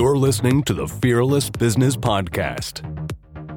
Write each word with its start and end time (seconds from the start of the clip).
You're 0.00 0.16
listening 0.16 0.62
to 0.62 0.72
the 0.72 0.88
Fearless 0.88 1.50
Business 1.50 1.94
Podcast. 1.94 2.80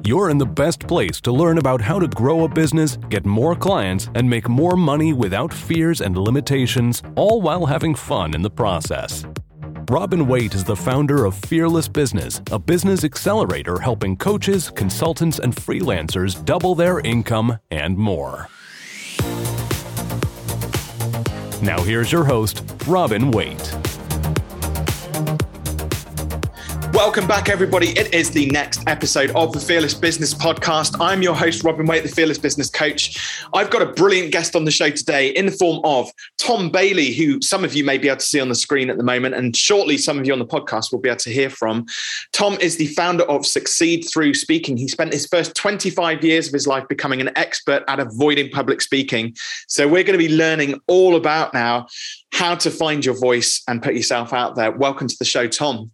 You're 0.06 0.28
in 0.28 0.36
the 0.36 0.44
best 0.44 0.80
place 0.80 1.18
to 1.22 1.32
learn 1.32 1.56
about 1.56 1.80
how 1.80 1.98
to 1.98 2.06
grow 2.06 2.44
a 2.44 2.48
business, 2.50 2.98
get 3.08 3.24
more 3.24 3.56
clients, 3.56 4.10
and 4.14 4.28
make 4.28 4.46
more 4.46 4.76
money 4.76 5.14
without 5.14 5.54
fears 5.54 6.02
and 6.02 6.18
limitations, 6.18 7.02
all 7.16 7.40
while 7.40 7.64
having 7.64 7.94
fun 7.94 8.34
in 8.34 8.42
the 8.42 8.50
process. 8.50 9.24
Robin 9.90 10.26
Waite 10.26 10.54
is 10.54 10.64
the 10.64 10.76
founder 10.76 11.24
of 11.24 11.34
Fearless 11.34 11.88
Business, 11.88 12.42
a 12.50 12.58
business 12.58 13.04
accelerator 13.04 13.78
helping 13.78 14.14
coaches, 14.14 14.68
consultants, 14.68 15.38
and 15.38 15.56
freelancers 15.56 16.44
double 16.44 16.74
their 16.74 17.00
income 17.00 17.58
and 17.70 17.96
more. 17.96 18.50
Now, 21.62 21.82
here's 21.82 22.12
your 22.12 22.24
host, 22.24 22.70
Robin 22.86 23.30
Waite. 23.30 23.83
Welcome 26.94 27.26
back, 27.26 27.48
everybody. 27.48 27.88
It 27.98 28.14
is 28.14 28.30
the 28.30 28.46
next 28.50 28.84
episode 28.86 29.32
of 29.32 29.52
the 29.52 29.58
Fearless 29.58 29.94
Business 29.94 30.32
Podcast. 30.32 30.96
I'm 31.00 31.22
your 31.22 31.34
host, 31.34 31.64
Robin 31.64 31.86
Waite, 31.86 32.04
the 32.04 32.08
Fearless 32.08 32.38
Business 32.38 32.70
Coach. 32.70 33.18
I've 33.52 33.68
got 33.68 33.82
a 33.82 33.86
brilliant 33.86 34.30
guest 34.30 34.54
on 34.54 34.64
the 34.64 34.70
show 34.70 34.90
today 34.90 35.30
in 35.30 35.46
the 35.46 35.52
form 35.52 35.80
of 35.82 36.08
Tom 36.38 36.70
Bailey, 36.70 37.12
who 37.12 37.42
some 37.42 37.64
of 37.64 37.74
you 37.74 37.82
may 37.82 37.98
be 37.98 38.06
able 38.06 38.18
to 38.18 38.24
see 38.24 38.38
on 38.38 38.48
the 38.48 38.54
screen 38.54 38.90
at 38.90 38.96
the 38.96 39.02
moment, 39.02 39.34
and 39.34 39.56
shortly 39.56 39.98
some 39.98 40.20
of 40.20 40.26
you 40.26 40.32
on 40.32 40.38
the 40.38 40.46
podcast 40.46 40.92
will 40.92 41.00
be 41.00 41.08
able 41.08 41.18
to 41.18 41.32
hear 41.32 41.50
from. 41.50 41.84
Tom 42.30 42.54
is 42.60 42.76
the 42.76 42.86
founder 42.86 43.24
of 43.24 43.44
Succeed 43.44 44.02
Through 44.02 44.34
Speaking. 44.34 44.76
He 44.76 44.86
spent 44.86 45.12
his 45.12 45.26
first 45.26 45.56
25 45.56 46.22
years 46.22 46.46
of 46.46 46.52
his 46.52 46.68
life 46.68 46.86
becoming 46.88 47.20
an 47.20 47.30
expert 47.34 47.82
at 47.88 47.98
avoiding 47.98 48.50
public 48.50 48.80
speaking. 48.80 49.34
So 49.66 49.88
we're 49.88 50.04
going 50.04 50.16
to 50.16 50.28
be 50.28 50.32
learning 50.32 50.80
all 50.86 51.16
about 51.16 51.54
now 51.54 51.88
how 52.32 52.54
to 52.54 52.70
find 52.70 53.04
your 53.04 53.18
voice 53.18 53.64
and 53.66 53.82
put 53.82 53.94
yourself 53.94 54.32
out 54.32 54.54
there. 54.54 54.70
Welcome 54.70 55.08
to 55.08 55.16
the 55.18 55.24
show, 55.24 55.48
Tom. 55.48 55.90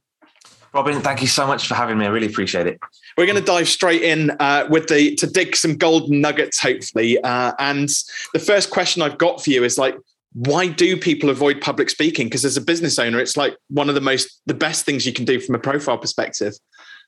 Robin, 0.73 1.01
thank 1.01 1.21
you 1.21 1.27
so 1.27 1.47
much 1.47 1.67
for 1.67 1.75
having 1.75 1.99
me. 1.99 2.07
I 2.07 2.09
really 2.09 2.29
appreciate 2.29 2.67
it. 2.67 2.79
We're 3.17 3.27
going 3.27 3.39
to 3.39 3.45
dive 3.45 3.69
straight 3.69 4.03
in 4.03 4.31
uh, 4.39 4.67
with 4.71 4.89
the 4.89 5.15
to 5.17 5.27
dig 5.27 5.57
some 5.57 5.77
golden 5.77 6.21
nuggets, 6.21 6.61
hopefully. 6.61 7.21
Uh, 7.23 7.53
and 7.59 7.89
the 8.33 8.39
first 8.39 8.71
question 8.71 9.03
I've 9.03 9.19
got 9.19 9.43
for 9.43 9.51
you 9.51 9.65
is 9.65 9.79
like, 9.79 9.97
why 10.33 10.69
do 10.69 10.97
people 10.97 11.29
avoid 11.29 11.61
public 11.61 11.91
speaking? 11.91 12.29
Because 12.29 12.45
as 12.45 12.57
a 12.57 12.61
business 12.61 13.01
owner, 13.01 13.19
it's 13.19 13.37
like 13.37 13.57
one 13.69 13.89
of 13.89 13.97
the 13.97 14.01
most 14.01 14.41
the 14.47 14.55
best 14.55 14.85
things 14.87 15.05
you 15.05 15.13
can 15.13 15.25
do 15.25 15.41
from 15.41 15.57
a 15.57 15.59
profile 15.59 15.99
perspective. 15.99 16.55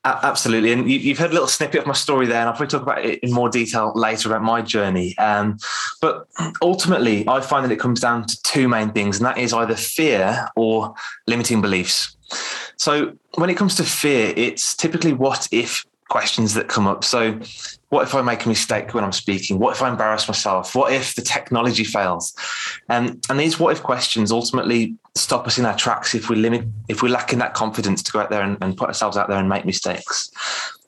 Absolutely, 0.04 0.72
and 0.72 0.90
you, 0.90 1.10
have 1.10 1.18
heard 1.18 1.30
a 1.30 1.32
little 1.32 1.46
snippet 1.46 1.82
of 1.82 1.86
my 1.86 1.92
story 1.92 2.26
there, 2.26 2.40
and 2.40 2.48
I'll 2.48 2.56
probably 2.56 2.66
talk 2.66 2.82
about 2.82 3.04
it 3.04 3.20
in 3.20 3.32
more 3.32 3.48
detail 3.48 3.92
later 3.94 4.30
about 4.30 4.42
my 4.42 4.60
journey. 4.60 5.16
Um, 5.16 5.58
but 6.00 6.26
ultimately, 6.60 7.26
I 7.28 7.40
find 7.40 7.64
that 7.64 7.70
it 7.70 7.78
comes 7.78 8.00
down 8.00 8.26
to 8.26 8.42
two 8.42 8.66
main 8.66 8.90
things, 8.90 9.18
and 9.18 9.26
that 9.26 9.38
is 9.38 9.52
either 9.52 9.76
fear 9.76 10.48
or 10.56 10.92
limiting 11.28 11.60
beliefs. 11.60 12.16
So 12.76 13.16
when 13.36 13.48
it 13.48 13.56
comes 13.56 13.76
to 13.76 13.84
fear, 13.84 14.32
it's 14.36 14.74
typically 14.74 15.12
what 15.12 15.46
if 15.52 15.86
questions 16.12 16.52
that 16.52 16.68
come 16.68 16.86
up. 16.86 17.04
So 17.04 17.40
what 17.88 18.02
if 18.02 18.14
I 18.14 18.20
make 18.20 18.44
a 18.44 18.48
mistake 18.48 18.92
when 18.92 19.02
I'm 19.02 19.12
speaking? 19.12 19.58
What 19.58 19.74
if 19.74 19.80
I 19.80 19.88
embarrass 19.88 20.28
myself? 20.28 20.74
What 20.74 20.92
if 20.92 21.14
the 21.14 21.22
technology 21.22 21.84
fails? 21.84 22.34
And 22.90 23.24
and 23.30 23.40
these 23.40 23.58
what 23.58 23.72
if 23.72 23.82
questions 23.82 24.30
ultimately 24.30 24.94
stop 25.14 25.46
us 25.46 25.58
in 25.58 25.64
our 25.64 25.76
tracks 25.76 26.14
if 26.14 26.28
we 26.28 26.36
limit 26.36 26.66
if 26.88 27.02
we're 27.02 27.16
lacking 27.18 27.38
that 27.38 27.54
confidence 27.54 28.02
to 28.02 28.12
go 28.12 28.20
out 28.20 28.30
there 28.30 28.42
and, 28.42 28.58
and 28.60 28.76
put 28.76 28.88
ourselves 28.88 29.16
out 29.16 29.28
there 29.28 29.38
and 29.38 29.48
make 29.48 29.64
mistakes. 29.64 30.30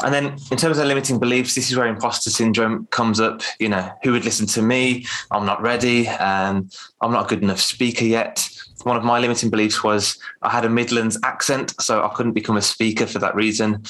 And 0.05 0.13
then 0.13 0.37
in 0.51 0.59
terms 0.59 0.77
of 0.77 0.87
limiting 0.87 1.19
beliefs, 1.19 1.55
this 1.55 1.71
is 1.71 1.77
where 1.77 1.87
imposter 1.87 2.29
syndrome 2.29 2.87
comes 2.91 3.19
up. 3.19 3.41
You 3.59 3.71
know, 3.71 3.91
who 4.03 4.13
would 4.13 4.27
listen 4.27 4.47
to 4.49 4.61
me? 4.61 5.07
I'm 5.31 5.47
not 5.47 5.63
ready. 5.63 6.07
and 6.07 6.71
I'm 7.01 7.13
not 7.13 7.25
a 7.25 7.29
good 7.29 7.43
enough 7.43 7.61
speaker 7.61 8.05
yet 8.05 8.47
one 8.85 8.97
of 8.97 9.05
my 9.05 9.19
limiting 9.19 9.51
beliefs 9.51 9.83
was 9.83 10.19
I 10.43 10.51
had 10.51 10.65
a 10.65 10.69
Midlands 10.69 11.19
accent, 11.23 11.75
so 11.81 12.05
I 12.05 12.09
couldn't 12.15 12.33
become 12.33 12.57
a 12.57 12.63
speaker 12.63 13.07
for 13.07 13.19
that 13.19 13.35
reason. 13.35 13.83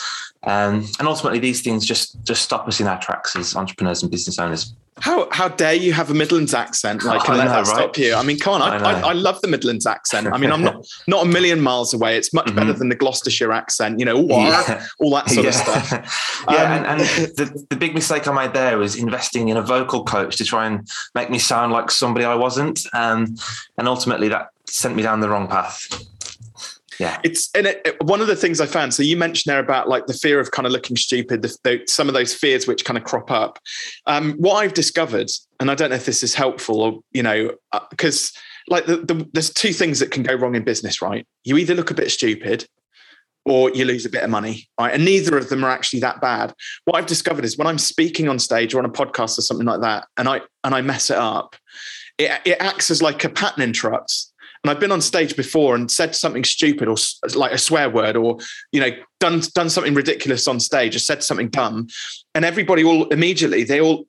Um, 0.44 0.86
and 0.98 1.08
ultimately, 1.08 1.38
these 1.38 1.62
things 1.62 1.86
just 1.86 2.22
just 2.24 2.42
stop 2.42 2.68
us 2.68 2.80
in 2.80 2.86
our 2.86 3.00
tracks 3.00 3.34
as 3.36 3.56
entrepreneurs 3.56 4.02
and 4.02 4.10
business 4.10 4.38
owners. 4.38 4.74
How 4.98 5.28
how 5.32 5.48
dare 5.48 5.74
you 5.74 5.92
have 5.92 6.10
a 6.10 6.14
Midlands 6.14 6.54
accent? 6.54 7.02
Like, 7.02 7.22
oh, 7.28 7.34
let 7.34 7.46
that 7.46 7.56
right? 7.56 7.66
stop 7.66 7.98
you? 7.98 8.14
I 8.14 8.22
mean, 8.22 8.38
come 8.38 8.60
on, 8.60 8.62
I, 8.62 8.76
I, 8.76 9.00
I, 9.08 9.12
love 9.12 9.40
the 9.40 9.48
Midlands 9.48 9.86
accent. 9.86 10.28
I 10.28 10.38
mean, 10.38 10.52
I'm 10.52 10.62
not 10.62 10.86
not 11.08 11.26
a 11.26 11.28
million 11.28 11.60
miles 11.60 11.92
away. 11.92 12.16
It's 12.16 12.32
much 12.32 12.46
mm-hmm. 12.46 12.56
better 12.56 12.72
than 12.72 12.90
the 12.90 12.94
Gloucestershire 12.94 13.50
accent. 13.50 13.98
You 13.98 14.04
know, 14.04 14.24
yeah. 14.28 14.86
all 15.00 15.10
that 15.10 15.28
sort 15.30 15.44
yeah. 15.44 15.48
of 15.48 15.54
stuff. 15.54 16.44
yeah, 16.48 16.62
um, 16.62 16.72
and, 16.72 16.86
and 16.86 17.00
the, 17.00 17.66
the 17.70 17.76
big 17.76 17.94
mistake 17.94 18.28
I 18.28 18.32
made 18.32 18.54
there 18.54 18.78
was 18.78 18.94
investing 18.94 19.48
in 19.48 19.56
a 19.56 19.62
vocal 19.62 20.04
coach 20.04 20.36
to 20.36 20.44
try 20.44 20.66
and 20.66 20.88
make 21.14 21.28
me 21.28 21.40
sound 21.40 21.72
like 21.72 21.90
somebody 21.90 22.24
I 22.24 22.36
wasn't, 22.36 22.86
um, 22.92 23.34
and 23.76 23.88
ultimately 23.88 24.28
that 24.28 24.50
sent 24.74 24.96
me 24.96 25.02
down 25.02 25.20
the 25.20 25.28
wrong 25.28 25.46
path. 25.46 25.86
Yeah. 26.98 27.20
It's 27.24 27.50
and 27.54 27.66
it, 27.66 27.82
it, 27.84 28.02
one 28.04 28.20
of 28.20 28.28
the 28.28 28.36
things 28.36 28.60
i 28.60 28.66
found 28.66 28.94
so 28.94 29.02
you 29.02 29.16
mentioned 29.16 29.52
there 29.52 29.58
about 29.58 29.88
like 29.88 30.06
the 30.06 30.14
fear 30.14 30.38
of 30.38 30.52
kind 30.52 30.64
of 30.64 30.70
looking 30.70 30.94
stupid 30.96 31.42
the, 31.42 31.56
the, 31.64 31.82
some 31.88 32.06
of 32.06 32.14
those 32.14 32.32
fears 32.32 32.68
which 32.68 32.84
kind 32.84 32.96
of 32.96 33.02
crop 33.02 33.32
up. 33.32 33.58
Um, 34.06 34.34
what 34.34 34.54
i've 34.54 34.74
discovered 34.74 35.28
and 35.58 35.72
i 35.72 35.74
don't 35.74 35.90
know 35.90 35.96
if 35.96 36.06
this 36.06 36.22
is 36.22 36.36
helpful 36.36 36.80
or 36.80 37.00
you 37.12 37.22
know 37.22 37.50
because 37.90 38.32
uh, 38.36 38.40
like 38.68 38.86
the, 38.86 39.28
there's 39.32 39.52
two 39.52 39.72
things 39.72 39.98
that 39.98 40.12
can 40.12 40.22
go 40.22 40.34
wrong 40.34 40.54
in 40.54 40.62
business 40.62 41.02
right? 41.02 41.26
You 41.42 41.58
either 41.58 41.74
look 41.74 41.90
a 41.90 41.94
bit 41.94 42.10
stupid 42.10 42.66
or 43.44 43.70
you 43.72 43.84
lose 43.84 44.06
a 44.06 44.08
bit 44.08 44.22
of 44.22 44.30
money 44.30 44.68
right? 44.78 44.94
And 44.94 45.04
neither 45.04 45.36
of 45.36 45.48
them 45.48 45.64
are 45.64 45.70
actually 45.70 46.00
that 46.00 46.20
bad. 46.20 46.54
What 46.84 46.96
i've 46.96 47.06
discovered 47.06 47.44
is 47.44 47.58
when 47.58 47.66
i'm 47.66 47.78
speaking 47.78 48.28
on 48.28 48.38
stage 48.38 48.72
or 48.72 48.78
on 48.78 48.84
a 48.84 48.88
podcast 48.90 49.36
or 49.36 49.42
something 49.42 49.66
like 49.66 49.80
that 49.80 50.06
and 50.16 50.28
i 50.28 50.42
and 50.62 50.74
i 50.76 50.80
mess 50.80 51.10
it 51.10 51.18
up 51.18 51.56
it, 52.18 52.30
it 52.44 52.56
acts 52.60 52.90
as 52.90 53.02
like 53.02 53.24
a 53.24 53.28
pattern 53.28 53.64
interrupt 53.64 54.26
and 54.64 54.70
I've 54.70 54.80
been 54.80 54.92
on 54.92 55.02
stage 55.02 55.36
before 55.36 55.74
and 55.74 55.90
said 55.90 56.14
something 56.16 56.42
stupid 56.42 56.88
or 56.88 56.96
like 57.34 57.52
a 57.52 57.58
swear 57.58 57.90
word 57.90 58.16
or, 58.16 58.38
you 58.72 58.80
know, 58.80 58.90
done, 59.20 59.42
done 59.54 59.68
something 59.68 59.92
ridiculous 59.92 60.48
on 60.48 60.58
stage 60.58 60.96
or 60.96 61.00
said 61.00 61.22
something 61.22 61.50
dumb. 61.50 61.88
And 62.34 62.46
everybody 62.46 62.82
all 62.82 63.06
immediately, 63.08 63.64
they 63.64 63.82
all, 63.82 64.06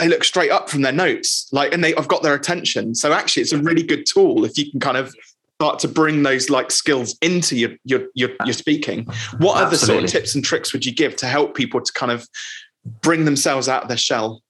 they 0.00 0.08
look 0.08 0.24
straight 0.24 0.50
up 0.50 0.68
from 0.68 0.82
their 0.82 0.92
notes, 0.92 1.48
like, 1.52 1.72
and 1.72 1.84
they, 1.84 1.94
I've 1.94 2.08
got 2.08 2.24
their 2.24 2.34
attention. 2.34 2.96
So 2.96 3.12
actually 3.12 3.44
it's 3.44 3.52
a 3.52 3.58
really 3.58 3.84
good 3.84 4.04
tool 4.04 4.44
if 4.44 4.58
you 4.58 4.68
can 4.68 4.80
kind 4.80 4.96
of 4.96 5.14
start 5.60 5.78
to 5.78 5.88
bring 5.88 6.24
those 6.24 6.50
like 6.50 6.72
skills 6.72 7.16
into 7.22 7.56
your, 7.56 7.70
your, 7.84 8.08
your, 8.14 8.30
your 8.44 8.54
speaking. 8.54 9.04
What 9.38 9.56
Absolutely. 9.56 9.62
other 9.62 9.76
sort 9.76 10.04
of 10.04 10.10
tips 10.10 10.34
and 10.34 10.44
tricks 10.44 10.72
would 10.72 10.84
you 10.84 10.92
give 10.92 11.14
to 11.16 11.26
help 11.26 11.54
people 11.54 11.80
to 11.80 11.92
kind 11.92 12.10
of 12.10 12.28
bring 13.00 13.24
themselves 13.24 13.68
out 13.68 13.82
of 13.82 13.88
their 13.88 13.96
shell? 13.96 14.42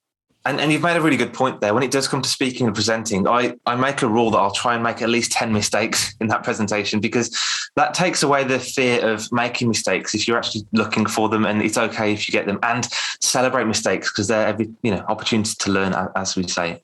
And, 0.46 0.60
and 0.60 0.70
you've 0.70 0.82
made 0.82 0.96
a 0.96 1.00
really 1.00 1.16
good 1.16 1.32
point 1.32 1.62
there. 1.62 1.72
When 1.72 1.82
it 1.82 1.90
does 1.90 2.06
come 2.06 2.20
to 2.20 2.28
speaking 2.28 2.66
and 2.66 2.74
presenting, 2.74 3.26
I, 3.26 3.54
I 3.64 3.76
make 3.76 4.02
a 4.02 4.08
rule 4.08 4.30
that 4.32 4.38
I'll 4.38 4.50
try 4.50 4.74
and 4.74 4.82
make 4.82 5.00
at 5.00 5.08
least 5.08 5.32
10 5.32 5.52
mistakes 5.52 6.14
in 6.20 6.26
that 6.28 6.44
presentation 6.44 7.00
because 7.00 7.38
that 7.76 7.94
takes 7.94 8.22
away 8.22 8.44
the 8.44 8.58
fear 8.58 9.08
of 9.08 9.32
making 9.32 9.68
mistakes 9.68 10.14
if 10.14 10.28
you're 10.28 10.36
actually 10.36 10.66
looking 10.72 11.06
for 11.06 11.30
them 11.30 11.46
and 11.46 11.62
it's 11.62 11.78
okay 11.78 12.12
if 12.12 12.28
you 12.28 12.32
get 12.32 12.46
them 12.46 12.58
and 12.62 12.86
celebrate 13.20 13.64
mistakes 13.64 14.12
because 14.12 14.28
they're 14.28 14.46
every, 14.46 14.70
you 14.82 14.90
know, 14.90 15.02
opportunity 15.08 15.54
to 15.58 15.70
learn 15.70 15.94
as 16.14 16.36
we 16.36 16.46
say. 16.46 16.82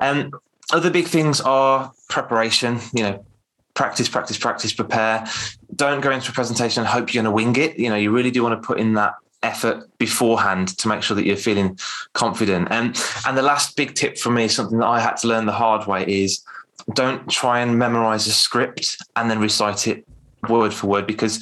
And 0.00 0.32
other 0.72 0.90
big 0.90 1.06
things 1.06 1.42
are 1.42 1.92
preparation, 2.08 2.78
you 2.94 3.02
know, 3.02 3.24
practice, 3.74 4.08
practice, 4.08 4.38
practice, 4.38 4.72
prepare. 4.72 5.26
Don't 5.76 6.00
go 6.00 6.10
into 6.10 6.30
a 6.30 6.34
presentation 6.34 6.80
and 6.80 6.88
hope 6.88 7.12
you're 7.12 7.22
going 7.22 7.30
to 7.30 7.36
wing 7.36 7.56
it. 7.56 7.78
You 7.78 7.90
know, 7.90 7.96
you 7.96 8.10
really 8.10 8.30
do 8.30 8.42
want 8.42 8.60
to 8.60 8.66
put 8.66 8.80
in 8.80 8.94
that 8.94 9.14
effort 9.42 9.88
beforehand 9.98 10.76
to 10.78 10.88
make 10.88 11.02
sure 11.02 11.14
that 11.14 11.24
you're 11.24 11.36
feeling 11.36 11.78
confident. 12.12 12.68
And 12.70 13.00
and 13.26 13.36
the 13.36 13.42
last 13.42 13.76
big 13.76 13.94
tip 13.94 14.18
for 14.18 14.30
me, 14.30 14.48
something 14.48 14.78
that 14.78 14.86
I 14.86 15.00
had 15.00 15.16
to 15.18 15.28
learn 15.28 15.46
the 15.46 15.52
hard 15.52 15.86
way, 15.86 16.04
is 16.06 16.42
don't 16.94 17.28
try 17.28 17.60
and 17.60 17.78
memorize 17.78 18.26
a 18.26 18.32
script 18.32 18.96
and 19.16 19.30
then 19.30 19.38
recite 19.38 19.86
it 19.86 20.04
word 20.48 20.72
for 20.72 20.86
word 20.86 21.06
because 21.06 21.40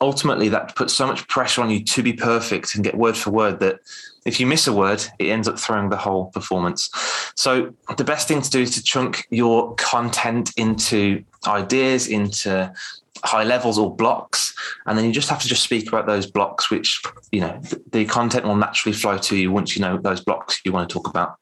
ultimately 0.00 0.48
that 0.48 0.74
puts 0.76 0.92
so 0.92 1.06
much 1.06 1.26
pressure 1.28 1.60
on 1.60 1.70
you 1.70 1.82
to 1.82 2.02
be 2.02 2.12
perfect 2.12 2.74
and 2.74 2.84
get 2.84 2.96
word 2.96 3.16
for 3.16 3.30
word 3.30 3.58
that 3.60 3.80
if 4.24 4.38
you 4.38 4.46
miss 4.46 4.66
a 4.66 4.72
word, 4.72 5.04
it 5.18 5.28
ends 5.28 5.48
up 5.48 5.58
throwing 5.58 5.88
the 5.88 5.96
whole 5.96 6.26
performance. 6.26 6.90
So 7.34 7.74
the 7.96 8.04
best 8.04 8.28
thing 8.28 8.42
to 8.42 8.50
do 8.50 8.60
is 8.60 8.74
to 8.74 8.82
chunk 8.82 9.26
your 9.30 9.74
content 9.76 10.52
into 10.56 11.24
ideas, 11.46 12.08
into 12.08 12.72
high 13.24 13.44
levels 13.44 13.78
or 13.78 13.94
blocks 13.94 14.54
and 14.86 14.96
then 14.96 15.04
you 15.04 15.12
just 15.12 15.28
have 15.28 15.40
to 15.40 15.48
just 15.48 15.62
speak 15.62 15.88
about 15.88 16.06
those 16.06 16.26
blocks 16.30 16.70
which 16.70 17.02
you 17.32 17.40
know 17.40 17.60
the 17.92 18.04
content 18.04 18.44
will 18.44 18.56
naturally 18.56 18.96
flow 18.96 19.18
to 19.18 19.36
you 19.36 19.50
once 19.50 19.76
you 19.76 19.82
know 19.82 19.98
those 19.98 20.20
blocks 20.20 20.60
you 20.64 20.72
want 20.72 20.88
to 20.88 20.92
talk 20.92 21.08
about 21.08 21.38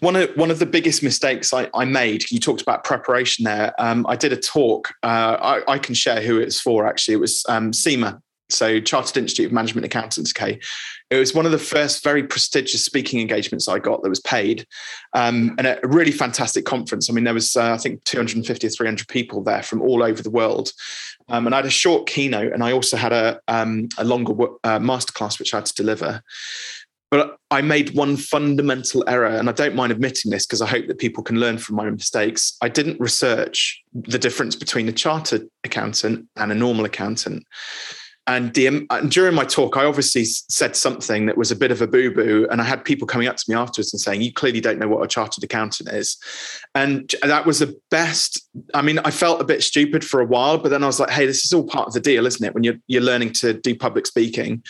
one 0.00 0.16
of 0.16 0.30
one 0.36 0.50
of 0.50 0.58
the 0.58 0.66
biggest 0.66 1.02
mistakes 1.02 1.52
I, 1.52 1.68
I 1.74 1.84
made. 1.84 2.30
You 2.30 2.38
talked 2.38 2.60
about 2.60 2.84
preparation 2.84 3.44
there. 3.44 3.72
Um, 3.78 4.06
I 4.08 4.16
did 4.16 4.32
a 4.32 4.36
talk. 4.36 4.92
Uh, 5.02 5.62
I, 5.66 5.72
I, 5.72 5.78
can 5.78 5.94
share 5.94 6.20
who 6.20 6.38
it's 6.38 6.60
for. 6.60 6.86
Actually, 6.86 7.14
it 7.14 7.20
was 7.20 7.44
um, 7.48 7.72
CIMA, 7.72 8.20
so 8.48 8.80
Chartered 8.80 9.16
Institute 9.16 9.46
of 9.46 9.52
Management 9.52 9.84
Accountants. 9.84 10.32
Okay, 10.36 10.58
it 11.10 11.16
was 11.16 11.34
one 11.34 11.46
of 11.46 11.52
the 11.52 11.58
first 11.58 12.04
very 12.04 12.22
prestigious 12.22 12.84
speaking 12.84 13.20
engagements 13.20 13.68
I 13.68 13.78
got 13.78 14.02
that 14.02 14.08
was 14.08 14.20
paid, 14.20 14.66
um, 15.14 15.54
and 15.58 15.66
a 15.66 15.78
really 15.84 16.12
fantastic 16.12 16.64
conference. 16.64 17.08
I 17.08 17.12
mean, 17.12 17.24
there 17.24 17.34
was 17.34 17.56
uh, 17.56 17.72
I 17.72 17.78
think 17.78 18.04
250 18.04 18.66
or 18.66 18.70
300 18.70 19.08
people 19.08 19.42
there 19.42 19.62
from 19.62 19.82
all 19.82 20.02
over 20.02 20.22
the 20.22 20.30
world, 20.30 20.72
um, 21.28 21.46
and 21.46 21.54
I 21.54 21.58
had 21.58 21.66
a 21.66 21.70
short 21.70 22.06
keynote, 22.06 22.52
and 22.52 22.62
I 22.62 22.72
also 22.72 22.96
had 22.96 23.12
a 23.12 23.40
um, 23.48 23.88
a 23.98 24.04
longer 24.04 24.32
uh, 24.64 24.78
masterclass 24.78 25.38
which 25.38 25.54
I 25.54 25.58
had 25.58 25.66
to 25.66 25.74
deliver. 25.74 26.22
But 27.10 27.36
I 27.52 27.60
made 27.60 27.94
one 27.94 28.16
fundamental 28.16 29.04
error, 29.06 29.26
and 29.26 29.48
I 29.48 29.52
don't 29.52 29.76
mind 29.76 29.92
admitting 29.92 30.32
this 30.32 30.46
because 30.46 30.60
I 30.60 30.66
hope 30.66 30.88
that 30.88 30.98
people 30.98 31.22
can 31.22 31.38
learn 31.38 31.58
from 31.58 31.76
my 31.76 31.88
mistakes. 31.88 32.56
I 32.60 32.68
didn't 32.68 32.98
research 32.98 33.80
the 33.92 34.18
difference 34.18 34.56
between 34.56 34.88
a 34.88 34.92
chartered 34.92 35.48
accountant 35.62 36.26
and 36.34 36.50
a 36.50 36.56
normal 36.56 36.84
accountant. 36.84 37.44
And, 38.26 38.54
the, 38.54 38.68
um, 38.68 38.86
and 38.90 39.10
during 39.10 39.34
my 39.34 39.44
talk, 39.44 39.76
I 39.76 39.84
obviously 39.84 40.24
said 40.24 40.76
something 40.76 41.26
that 41.26 41.36
was 41.36 41.50
a 41.50 41.56
bit 41.56 41.70
of 41.70 41.82
a 41.82 41.86
boo 41.86 42.10
boo. 42.10 42.48
And 42.50 42.60
I 42.60 42.64
had 42.64 42.84
people 42.84 43.06
coming 43.06 43.28
up 43.28 43.36
to 43.36 43.44
me 43.48 43.54
afterwards 43.54 43.92
and 43.92 44.00
saying, 44.00 44.22
You 44.22 44.32
clearly 44.32 44.60
don't 44.60 44.78
know 44.78 44.88
what 44.88 45.02
a 45.02 45.08
chartered 45.08 45.44
accountant 45.44 45.90
is. 45.90 46.16
And 46.74 47.12
that 47.22 47.44
was 47.44 47.58
the 47.58 47.78
best. 47.90 48.40
I 48.72 48.80
mean, 48.80 48.98
I 49.00 49.10
felt 49.10 49.40
a 49.40 49.44
bit 49.44 49.62
stupid 49.62 50.04
for 50.04 50.20
a 50.20 50.26
while, 50.26 50.58
but 50.58 50.70
then 50.70 50.82
I 50.82 50.86
was 50.86 51.00
like, 51.00 51.10
Hey, 51.10 51.26
this 51.26 51.44
is 51.44 51.52
all 51.52 51.66
part 51.66 51.88
of 51.88 51.92
the 51.92 52.00
deal, 52.00 52.26
isn't 52.26 52.44
it? 52.44 52.54
When 52.54 52.64
you're, 52.64 52.78
you're 52.86 53.02
learning 53.02 53.32
to 53.34 53.52
do 53.52 53.76
public 53.76 54.06
speaking 54.06 54.62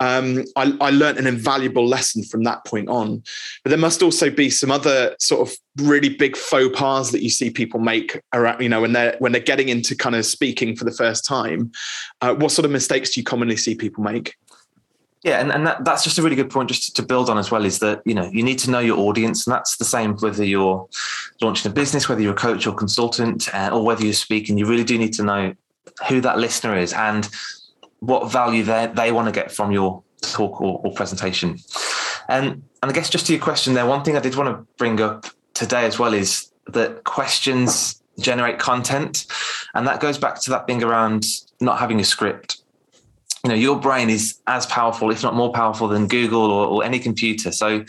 um, 0.00 0.44
I, 0.56 0.76
I 0.80 0.90
learned 0.90 1.18
an 1.18 1.26
invaluable 1.26 1.86
lesson 1.86 2.22
from 2.22 2.44
that 2.44 2.64
point 2.64 2.88
on. 2.88 3.22
But 3.64 3.70
there 3.70 3.78
must 3.78 4.02
also 4.02 4.30
be 4.30 4.50
some 4.50 4.70
other 4.70 5.16
sort 5.18 5.48
of 5.48 5.56
really 5.82 6.08
big 6.08 6.36
faux 6.36 6.78
pas 6.78 7.10
that 7.10 7.22
you 7.22 7.30
see 7.30 7.50
people 7.50 7.80
make 7.80 8.20
around, 8.32 8.60
you 8.60 8.68
know, 8.68 8.80
when 8.80 8.92
they're 8.92 9.16
when 9.18 9.32
they're 9.32 9.40
getting 9.40 9.68
into 9.68 9.96
kind 9.96 10.14
of 10.14 10.24
speaking 10.24 10.76
for 10.76 10.84
the 10.84 10.92
first 10.92 11.24
time. 11.24 11.72
Uh, 12.20 12.34
what 12.34 12.50
sort 12.50 12.64
of 12.64 12.70
mistakes 12.70 13.10
do 13.10 13.20
you 13.20 13.24
commonly 13.24 13.56
see 13.56 13.74
people 13.74 14.02
make? 14.04 14.36
Yeah, 15.24 15.40
and, 15.40 15.50
and 15.50 15.66
that, 15.66 15.84
that's 15.84 16.04
just 16.04 16.18
a 16.18 16.22
really 16.22 16.36
good 16.36 16.48
point 16.48 16.68
just 16.68 16.94
to 16.94 17.02
build 17.02 17.28
on 17.28 17.38
as 17.38 17.50
well 17.50 17.64
is 17.64 17.80
that, 17.80 18.02
you 18.04 18.14
know, 18.14 18.30
you 18.32 18.44
need 18.44 18.58
to 18.60 18.70
know 18.70 18.78
your 18.78 18.98
audience. 18.98 19.46
And 19.46 19.52
that's 19.52 19.76
the 19.76 19.84
same 19.84 20.16
whether 20.18 20.44
you're 20.44 20.88
launching 21.42 21.70
a 21.70 21.74
business, 21.74 22.08
whether 22.08 22.20
you're 22.20 22.34
a 22.34 22.36
coach 22.36 22.68
or 22.68 22.74
consultant, 22.74 23.52
uh, 23.52 23.70
or 23.72 23.84
whether 23.84 24.04
you're 24.04 24.12
speaking, 24.12 24.56
you 24.58 24.66
really 24.66 24.84
do 24.84 24.96
need 24.96 25.12
to 25.14 25.24
know 25.24 25.54
who 26.08 26.20
that 26.20 26.38
listener 26.38 26.76
is. 26.76 26.92
And 26.92 27.28
what 28.00 28.30
value 28.30 28.62
they 28.62 28.90
they 28.94 29.12
want 29.12 29.26
to 29.26 29.32
get 29.32 29.50
from 29.50 29.72
your 29.72 30.02
talk 30.20 30.60
or, 30.60 30.80
or 30.84 30.92
presentation. 30.92 31.58
And 32.28 32.62
and 32.82 32.90
I 32.90 32.92
guess 32.92 33.10
just 33.10 33.26
to 33.26 33.32
your 33.32 33.42
question 33.42 33.74
there, 33.74 33.86
one 33.86 34.04
thing 34.04 34.16
I 34.16 34.20
did 34.20 34.36
want 34.36 34.56
to 34.56 34.66
bring 34.76 35.00
up 35.00 35.26
today 35.54 35.84
as 35.86 35.98
well 35.98 36.14
is 36.14 36.50
that 36.68 37.04
questions 37.04 38.00
generate 38.18 38.58
content, 38.58 39.26
and 39.74 39.86
that 39.86 40.00
goes 40.00 40.18
back 40.18 40.40
to 40.42 40.50
that 40.50 40.66
being 40.66 40.82
around 40.82 41.24
not 41.60 41.78
having 41.78 42.00
a 42.00 42.04
script. 42.04 42.62
You 43.44 43.50
know, 43.50 43.56
your 43.56 43.78
brain 43.78 44.10
is 44.10 44.38
as 44.46 44.66
powerful, 44.66 45.10
if 45.10 45.22
not 45.22 45.34
more 45.34 45.52
powerful, 45.52 45.88
than 45.88 46.08
Google 46.08 46.50
or, 46.50 46.66
or 46.66 46.84
any 46.84 46.98
computer. 46.98 47.52
So, 47.52 47.84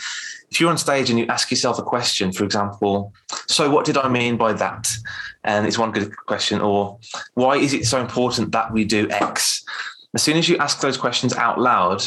if 0.52 0.60
you're 0.60 0.70
on 0.70 0.78
stage 0.78 1.10
and 1.10 1.20
you 1.20 1.26
ask 1.28 1.52
yourself 1.52 1.80
a 1.80 1.84
question, 1.84 2.32
for 2.32 2.44
example, 2.44 3.14
so 3.48 3.70
what 3.70 3.86
did 3.86 3.98
I 3.98 4.08
mean 4.10 4.38
by 4.38 4.54
that? 4.54 4.90
And 5.44 5.66
it's 5.68 5.78
one 5.78 5.92
good 5.92 6.16
question. 6.18 6.62
Or 6.62 7.00
why 7.34 7.58
is 7.58 7.74
it 7.74 7.86
so 7.86 8.00
important 8.00 8.52
that 8.52 8.72
we 8.72 8.86
do 8.86 9.10
X? 9.10 9.64
As 10.14 10.24
soon 10.24 10.38
as 10.38 10.50
you 10.50 10.58
ask 10.58 10.82
those 10.82 10.98
questions 10.98 11.34
out 11.36 11.60
loud, 11.60 12.04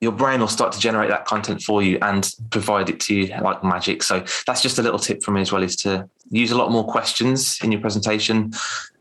your 0.00 0.12
brain 0.12 0.40
will 0.40 0.48
start 0.48 0.72
to 0.72 0.78
generate 0.78 1.08
that 1.08 1.24
content 1.24 1.62
for 1.62 1.82
you 1.82 1.98
and 2.02 2.30
provide 2.50 2.90
it 2.90 3.00
to 3.00 3.14
you 3.14 3.26
like 3.40 3.64
magic. 3.64 4.02
So 4.02 4.24
that's 4.46 4.60
just 4.60 4.78
a 4.78 4.82
little 4.82 4.98
tip 4.98 5.22
from 5.22 5.34
me 5.34 5.40
as 5.40 5.50
well 5.50 5.62
is 5.62 5.76
to 5.76 6.08
use 6.30 6.50
a 6.50 6.56
lot 6.56 6.70
more 6.70 6.84
questions 6.84 7.58
in 7.62 7.72
your 7.72 7.80
presentation, 7.80 8.52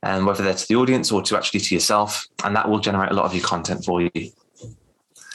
and 0.02 0.20
um, 0.20 0.26
whether 0.26 0.44
they're 0.44 0.54
to 0.54 0.68
the 0.68 0.76
audience 0.76 1.12
or 1.12 1.22
to 1.24 1.38
actually 1.38 1.60
to 1.62 1.76
yourself, 1.76 2.26
and 2.44 2.56
that 2.56 2.70
will 2.70 2.80
generate 2.80 3.12
a 3.12 3.14
lot 3.14 3.26
of 3.26 3.34
your 3.34 3.44
content 3.44 3.84
for 3.84 4.02
you. 4.02 4.32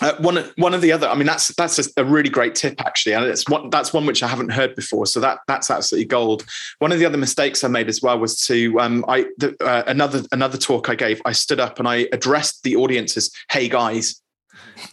Uh, 0.00 0.14
one 0.18 0.36
one 0.56 0.74
of 0.74 0.80
the 0.80 0.92
other, 0.92 1.08
I 1.08 1.14
mean, 1.14 1.26
that's 1.26 1.48
that's 1.56 1.78
a, 1.78 1.90
a, 1.96 2.04
really 2.04 2.30
great 2.30 2.54
tip 2.54 2.80
actually, 2.80 3.14
and 3.14 3.24
it's 3.24 3.48
one 3.48 3.68
that's 3.70 3.92
one 3.92 4.06
which 4.06 4.22
I 4.22 4.28
haven't 4.28 4.50
heard 4.50 4.74
before. 4.76 5.06
So 5.06 5.18
that 5.20 5.40
that's 5.46 5.70
absolutely 5.70 6.06
gold. 6.06 6.44
One 6.78 6.92
of 6.92 6.98
the 6.98 7.06
other 7.06 7.18
mistakes 7.18 7.64
I 7.64 7.68
made 7.68 7.88
as 7.88 8.00
well 8.00 8.18
was 8.18 8.44
to 8.46 8.78
um, 8.80 9.04
I 9.08 9.26
the, 9.38 9.56
uh, 9.60 9.84
another 9.86 10.22
another 10.30 10.58
talk 10.58 10.88
I 10.88 10.94
gave. 10.94 11.20
I 11.24 11.32
stood 11.32 11.58
up 11.58 11.78
and 11.78 11.88
I 11.88 12.08
addressed 12.12 12.62
the 12.62 12.76
audience 12.76 13.16
as, 13.16 13.30
"Hey 13.50 13.68
guys." 13.68 14.22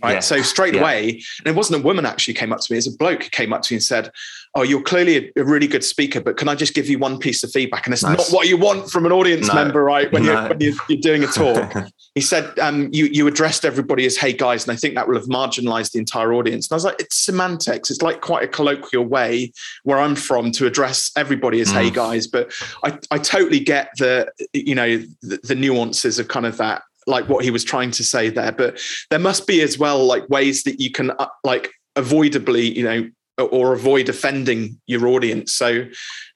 Right. 0.04 0.14
Yeah. 0.14 0.20
So 0.20 0.42
straight 0.42 0.76
yeah. 0.76 0.82
away, 0.82 1.22
and 1.40 1.48
it 1.48 1.56
wasn't 1.56 1.82
a 1.82 1.84
woman 1.84 2.06
actually 2.06 2.34
came 2.34 2.52
up 2.52 2.60
to 2.60 2.72
me, 2.72 2.78
it's 2.78 2.88
a 2.88 2.98
bloke 2.98 3.24
who 3.24 3.30
came 3.30 3.54
up 3.54 3.62
to 3.64 3.74
me 3.74 3.78
and 3.78 3.84
said, 3.84 4.12
oh, 4.56 4.64
you're 4.64 4.82
clearly 4.82 5.18
a, 5.18 5.42
a, 5.42 5.44
really 5.44 5.68
good 5.68 5.84
speaker, 5.84 6.22
but 6.22 6.38
can 6.38 6.48
I 6.48 6.56
just 6.56 6.74
give 6.74 6.88
you 6.88 6.98
one 6.98 7.20
piece 7.20 7.44
of 7.44 7.52
feedback? 7.52 7.86
And 7.86 7.94
it's 7.94 8.04
nice. 8.04 8.18
not 8.18 8.28
what 8.30 8.48
you 8.48 8.58
want 8.58 8.90
from 8.90 9.06
an 9.06 9.12
audience 9.12 9.50
no. 9.50 9.54
member, 9.54 9.84
right? 9.84 10.10
When, 10.12 10.24
no. 10.24 10.32
you're, 10.32 10.50
when 10.50 10.62
you're, 10.62 10.74
you're, 10.88 11.02
doing 11.02 11.24
a 11.26 11.28
talk. 11.28 11.74
he 12.16 12.22
said, 12.22 12.58
um, 12.60 12.90
you, 12.94 13.06
you 13.08 13.28
addressed 13.28 13.66
everybody 13.66 14.06
as, 14.06 14.16
hey 14.16 14.32
guys, 14.32 14.66
and 14.66 14.72
I 14.72 14.78
think 14.78 14.96
that 14.96 15.08
will 15.08 15.16
have 15.16 15.26
marginalized 15.26 15.92
the 15.92 16.00
entire 16.00 16.34
audience. 16.34 16.68
And 16.68 16.74
I 16.74 16.78
was 16.78 16.86
like, 16.86 17.02
it's 17.02 17.18
semantics. 17.18 17.92
It's 17.92 18.02
like 18.02 18.22
quite 18.22 18.44
a 18.44 18.48
colloquial 18.48 19.04
way 19.04 19.52
where 19.84 20.00
I'm 20.00 20.16
from 20.16 20.54
to 20.54 20.66
address 20.66 21.12
everybody 21.18 21.60
as, 21.60 21.74
mm. 21.74 21.82
hey 21.82 21.90
guys. 21.90 22.26
But 22.26 22.54
I, 22.84 22.98
I 23.12 23.18
totally 23.18 23.60
get 23.60 23.90
the, 23.98 24.32
you 24.54 24.76
know, 24.76 24.98
the, 25.22 25.40
the 25.44 25.56
nuances 25.56 26.18
of 26.18 26.30
kind 26.30 26.46
of 26.46 26.56
that 26.58 26.84
like 27.08 27.30
what 27.30 27.44
he 27.44 27.52
was 27.52 27.64
trying 27.64 27.92
to 27.92 28.04
say 28.04 28.30
there 28.30 28.52
but 28.52 28.80
there 29.10 29.20
must 29.20 29.46
be 29.46 29.62
as 29.62 29.78
well 29.78 30.04
like 30.04 30.28
ways 30.30 30.64
that 30.64 30.80
you 30.80 30.90
can 30.90 31.12
uh, 31.12 31.28
like 31.44 31.72
avoidably 31.96 32.76
you 32.76 32.84
know 32.84 33.10
or 33.38 33.74
avoid 33.74 34.10
offending 34.10 34.80
your 34.88 35.08
audience. 35.08 35.54
So, 35.54 35.86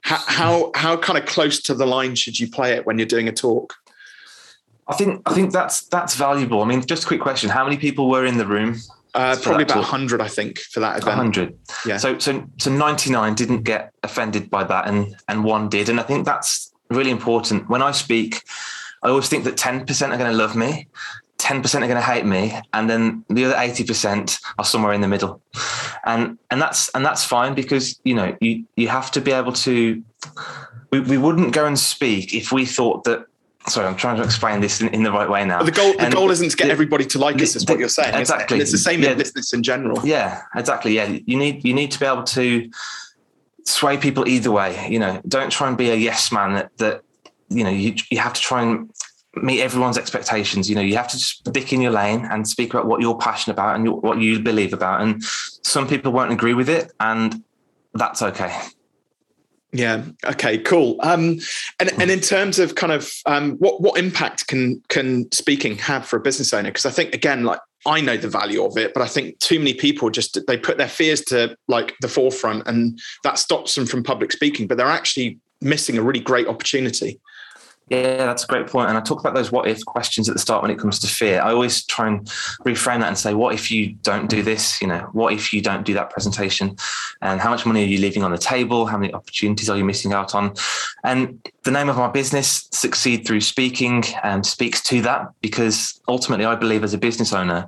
how, 0.02 0.18
how 0.28 0.72
how 0.76 0.98
kind 0.98 1.18
of 1.18 1.26
close 1.26 1.62
to 1.64 1.74
the 1.74 1.86
line 1.86 2.16
should 2.16 2.40
you 2.40 2.50
play 2.50 2.74
it 2.74 2.86
when 2.86 2.98
you're 2.98 3.08
doing 3.08 3.28
a 3.28 3.32
talk? 3.32 3.76
I 4.88 4.96
think 4.96 5.22
I 5.26 5.34
think 5.34 5.52
that's 5.52 5.86
that's 5.88 6.16
valuable. 6.16 6.62
I 6.62 6.66
mean, 6.66 6.86
just 6.86 7.04
a 7.04 7.08
quick 7.08 7.22
question: 7.22 7.50
How 7.50 7.64
many 7.64 7.78
people 7.78 8.10
were 8.10 8.26
in 8.26 8.38
the 8.38 8.46
room? 8.46 8.78
Uh, 9.14 9.36
probably 9.42 9.64
about 9.64 9.84
hundred, 9.84 10.22
I 10.22 10.28
think, 10.28 10.60
for 10.60 10.80
that 10.82 11.02
event. 11.02 11.16
Hundred, 11.16 11.58
yeah. 11.86 11.98
So 11.98 12.18
so 12.20 12.46
so 12.58 12.72
ninety 12.72 13.12
nine 13.12 13.34
didn't 13.34 13.64
get 13.64 13.92
offended 14.04 14.50
by 14.50 14.64
that, 14.66 14.88
and 14.88 15.16
and 15.28 15.44
one 15.44 15.70
did, 15.70 15.90
and 15.90 16.00
I 16.00 16.04
think 16.04 16.26
that's 16.26 16.72
really 16.90 17.12
important. 17.12 17.70
When 17.70 17.82
I 17.82 17.92
speak, 17.92 18.44
I 19.04 19.10
always 19.10 19.30
think 19.30 19.44
that 19.46 19.58
ten 19.58 19.86
percent 19.86 20.14
are 20.14 20.18
going 20.18 20.32
to 20.32 20.38
love 20.38 20.56
me, 20.56 20.88
10% 21.40 21.64
are 21.76 21.80
going 21.80 21.92
to 21.92 22.02
hate 22.02 22.26
me 22.26 22.54
and 22.74 22.90
then 22.90 23.24
the 23.30 23.46
other 23.46 23.56
80% 23.56 24.40
are 24.60 24.66
somewhere 24.66 24.94
in 24.94 25.02
the 25.02 25.08
middle. 25.08 25.42
And 26.06 26.38
and 26.52 26.62
that's 26.62 26.90
and 26.90 27.04
that's 27.06 27.24
fine 27.24 27.56
because 27.56 28.00
you 28.04 28.14
know 28.14 28.38
you 28.40 28.66
you 28.76 28.88
have 28.90 29.10
to 29.12 29.22
be 29.22 29.32
able 29.32 29.54
to 29.54 30.04
we, 30.92 31.00
we 31.00 31.18
wouldn't 31.18 31.54
go 31.54 31.66
and 31.66 31.78
speak 31.78 32.34
if 32.34 32.52
we 32.52 32.66
thought 32.66 33.04
that 33.04 33.26
sorry 33.68 33.86
i'm 33.86 33.98
trying 33.98 34.16
to 34.16 34.24
explain 34.24 34.62
this 34.62 34.82
in, 34.82 34.88
in 34.90 35.04
the 35.04 35.12
right 35.12 35.30
way 35.30 35.44
now. 35.44 35.62
The 35.62 35.72
goal 35.72 35.94
the 35.98 36.10
goal 36.10 36.32
isn't 36.32 36.50
to 36.50 36.56
get 36.56 36.66
the, 36.66 36.72
everybody 36.72 37.06
to 37.08 37.20
like 37.20 37.38
the, 37.38 37.44
us 37.44 37.56
is 37.56 37.66
what 37.66 37.80
you're 37.80 37.90
saying 37.90 38.16
exactly. 38.16 38.60
It? 38.60 38.62
it's 38.62 38.72
the 38.72 38.78
same 38.78 39.04
yeah, 39.04 39.12
in 39.12 39.18
business 39.18 39.54
in 39.54 39.62
general. 39.62 40.00
Yeah 40.06 40.42
exactly 40.56 40.94
yeah. 40.94 41.18
You 41.26 41.38
need 41.38 41.66
you 41.66 41.74
need 41.74 41.92
to 41.92 42.00
be 42.00 42.06
able 42.06 42.24
to 42.24 42.70
sway 43.66 43.98
people 43.98 44.28
either 44.28 44.52
way 44.52 44.88
you 44.90 45.00
know. 45.00 45.22
Don't 45.28 45.52
try 45.52 45.68
and 45.68 45.78
be 45.78 45.90
a 45.90 45.96
yes 45.96 46.32
man 46.32 46.54
that 46.54 46.78
that 46.78 47.04
you 47.50 47.64
know 47.64 47.70
you, 47.70 47.96
you 48.10 48.20
have 48.20 48.34
to 48.34 48.42
try 48.42 48.62
and 48.62 48.90
meet 49.36 49.62
everyone's 49.62 49.98
expectations. 49.98 50.70
You 50.70 50.76
know, 50.76 50.82
you 50.82 50.96
have 50.98 51.08
to 51.10 51.18
just 51.18 51.48
stick 51.48 51.72
in 51.72 51.82
your 51.82 51.92
lane 51.92 52.26
and 52.26 52.48
speak 52.48 52.74
about 52.74 52.88
what 52.88 53.02
you're 53.02 53.18
passionate 53.18 53.54
about 53.54 53.76
and 53.76 53.90
what 53.90 54.20
you 54.20 54.40
believe 54.40 54.74
about. 54.74 55.02
And 55.02 55.24
some 55.64 55.88
people 55.88 56.12
won't 56.12 56.32
agree 56.32 56.54
with 56.54 56.70
it, 56.70 56.92
and 57.00 57.44
that's 57.94 58.22
okay. 58.22 58.56
Yeah. 59.72 60.04
Okay. 60.26 60.58
Cool. 60.58 60.98
Um, 61.02 61.40
and 61.80 61.92
and 62.02 62.10
in 62.10 62.22
terms 62.22 62.58
of 62.58 62.76
kind 62.76 62.92
of 62.92 63.12
um, 63.28 63.52
what 63.58 63.82
what 63.82 64.00
impact 64.00 64.48
can 64.48 64.82
can 64.90 65.32
speaking 65.32 65.78
have 65.78 66.08
for 66.08 66.18
a 66.18 66.22
business 66.22 66.54
owner? 66.54 66.70
Because 66.70 66.88
I 66.88 66.92
think 66.92 67.14
again, 67.14 67.44
like 67.44 67.60
I 67.86 68.02
know 68.02 68.18
the 68.18 68.28
value 68.28 68.64
of 68.64 68.78
it, 68.78 68.94
but 68.96 69.04
I 69.04 69.08
think 69.08 69.38
too 69.40 69.60
many 69.60 69.76
people 69.76 70.10
just 70.10 70.40
they 70.48 70.58
put 70.58 70.78
their 70.78 70.90
fears 70.90 71.22
to 71.26 71.56
like 71.68 71.96
the 72.02 72.08
forefront, 72.08 72.68
and 72.68 73.00
that 73.24 73.38
stops 73.38 73.76
them 73.76 73.86
from 73.86 74.02
public 74.02 74.32
speaking. 74.32 74.66
But 74.66 74.78
they're 74.78 74.88
actually 74.88 75.38
missing 75.62 76.00
a 76.00 76.02
really 76.02 76.20
great 76.20 76.48
opportunity. 76.48 77.20
Yeah, 77.90 78.18
that's 78.18 78.44
a 78.44 78.48
great 78.48 78.68
point. 78.68 78.90
And 78.90 78.98
I 78.98 79.02
talk 79.02 79.20
about 79.20 79.34
those 79.34 79.52
what 79.52 79.68
if 79.68 79.84
questions 79.84 80.30
at 80.30 80.36
the 80.36 80.40
start 80.40 80.62
when 80.62 80.70
it 80.70 80.78
comes 80.78 81.00
to 81.00 81.08
fear. 81.08 81.42
I 81.42 81.52
always 81.52 81.84
try 81.84 82.08
and 82.08 82.24
reframe 82.66 83.00
that 83.00 83.08
and 83.08 83.18
say, 83.18 83.34
what 83.34 83.56
if 83.56 83.72
you 83.72 83.94
don't 84.04 84.30
do 84.30 84.44
this? 84.44 84.80
You 84.80 84.88
know, 84.88 85.10
what 85.14 85.34
if 85.34 85.52
you 85.52 85.62
don't 85.62 85.84
do 85.84 85.96
that 85.96 86.12
presentation? 86.12 86.76
And 87.24 87.42
how 87.42 87.50
much 87.50 87.66
money 87.66 87.84
are 87.84 87.88
you 87.88 87.98
leaving 87.98 88.24
on 88.24 88.30
the 88.30 88.38
table? 88.38 88.86
How 88.86 88.98
many 89.00 89.12
opportunities 89.12 89.72
are 89.72 89.78
you 89.78 89.84
missing 89.84 90.14
out 90.14 90.36
on? 90.36 90.54
And 91.04 91.42
the 91.64 91.72
name 91.72 91.90
of 91.90 91.98
my 91.98 92.10
business, 92.10 92.68
Succeed 92.72 93.26
Through 93.26 93.42
Speaking, 93.42 94.04
um, 94.24 94.44
speaks 94.44 94.84
to 94.84 95.02
that 95.02 95.30
because 95.42 96.00
ultimately 96.08 96.46
I 96.46 96.56
believe 96.56 96.84
as 96.84 96.94
a 96.94 97.00
business 97.00 97.34
owner, 97.34 97.68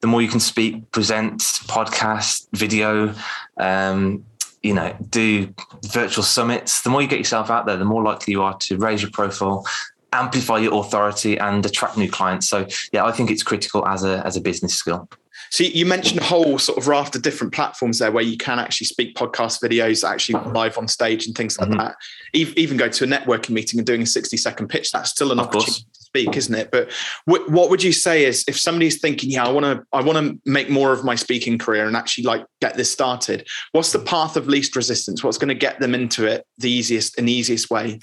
the 0.00 0.06
more 0.06 0.22
you 0.22 0.28
can 0.28 0.40
speak, 0.40 0.92
present, 0.92 1.40
podcast, 1.40 2.46
video, 2.52 3.12
um, 3.56 4.24
you 4.66 4.74
know, 4.74 4.94
do 5.10 5.54
virtual 5.92 6.24
summits, 6.24 6.82
the 6.82 6.90
more 6.90 7.00
you 7.00 7.08
get 7.08 7.18
yourself 7.18 7.50
out 7.50 7.66
there, 7.66 7.76
the 7.76 7.84
more 7.84 8.02
likely 8.02 8.32
you 8.32 8.42
are 8.42 8.56
to 8.58 8.76
raise 8.76 9.00
your 9.00 9.10
profile, 9.12 9.64
amplify 10.12 10.58
your 10.58 10.80
authority, 10.80 11.38
and 11.38 11.64
attract 11.64 11.96
new 11.96 12.10
clients. 12.10 12.48
So, 12.48 12.66
yeah, 12.92 13.04
I 13.04 13.12
think 13.12 13.30
it's 13.30 13.42
critical 13.42 13.86
as 13.86 14.02
a 14.04 14.26
as 14.26 14.36
a 14.36 14.40
business 14.40 14.74
skill. 14.74 15.08
So 15.50 15.64
you 15.64 15.86
mentioned 15.86 16.20
a 16.20 16.24
whole 16.24 16.58
sort 16.58 16.78
of 16.78 16.88
raft 16.88 17.16
of 17.16 17.22
different 17.22 17.52
platforms 17.52 17.98
there 17.98 18.12
where 18.12 18.24
you 18.24 18.36
can 18.36 18.58
actually 18.58 18.86
speak 18.86 19.14
podcast 19.14 19.62
videos, 19.62 20.08
actually 20.08 20.40
live 20.52 20.78
on 20.78 20.88
stage 20.88 21.26
and 21.26 21.36
things 21.36 21.58
like 21.58 21.68
mm-hmm. 21.68 21.78
that. 21.78 21.96
Even 22.32 22.76
go 22.76 22.88
to 22.88 23.04
a 23.04 23.06
networking 23.06 23.50
meeting 23.50 23.78
and 23.78 23.86
doing 23.86 24.02
a 24.02 24.06
60 24.06 24.36
second 24.36 24.68
pitch. 24.68 24.92
That's 24.92 25.10
still 25.10 25.32
an 25.32 25.38
of 25.38 25.46
opportunity 25.46 25.84
course. 25.84 25.98
to 25.98 26.04
speak, 26.04 26.36
isn't 26.36 26.54
it? 26.54 26.70
But 26.70 26.90
what 27.26 27.70
would 27.70 27.82
you 27.82 27.92
say 27.92 28.24
is 28.24 28.44
if 28.48 28.58
somebody's 28.58 29.00
thinking, 29.00 29.30
yeah, 29.30 29.46
I 29.46 29.50
want 29.50 29.64
to, 29.64 29.86
I 29.92 30.02
want 30.02 30.18
to 30.18 30.50
make 30.50 30.68
more 30.68 30.92
of 30.92 31.04
my 31.04 31.14
speaking 31.14 31.58
career 31.58 31.86
and 31.86 31.96
actually 31.96 32.24
like 32.24 32.44
get 32.60 32.74
this 32.74 32.90
started. 32.90 33.46
What's 33.72 33.92
the 33.92 34.00
path 34.00 34.36
of 34.36 34.48
least 34.48 34.76
resistance? 34.76 35.22
What's 35.22 35.38
going 35.38 35.48
to 35.48 35.54
get 35.54 35.80
them 35.80 35.94
into 35.94 36.26
it 36.26 36.46
the 36.58 36.70
easiest 36.70 37.18
and 37.18 37.28
easiest 37.28 37.70
way? 37.70 38.00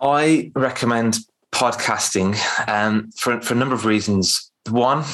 I 0.00 0.52
recommend 0.54 1.18
podcasting 1.52 2.36
um, 2.68 3.10
for, 3.16 3.40
for 3.40 3.54
a 3.54 3.56
number 3.56 3.74
of 3.74 3.84
reasons 3.84 4.47
one, 4.70 5.04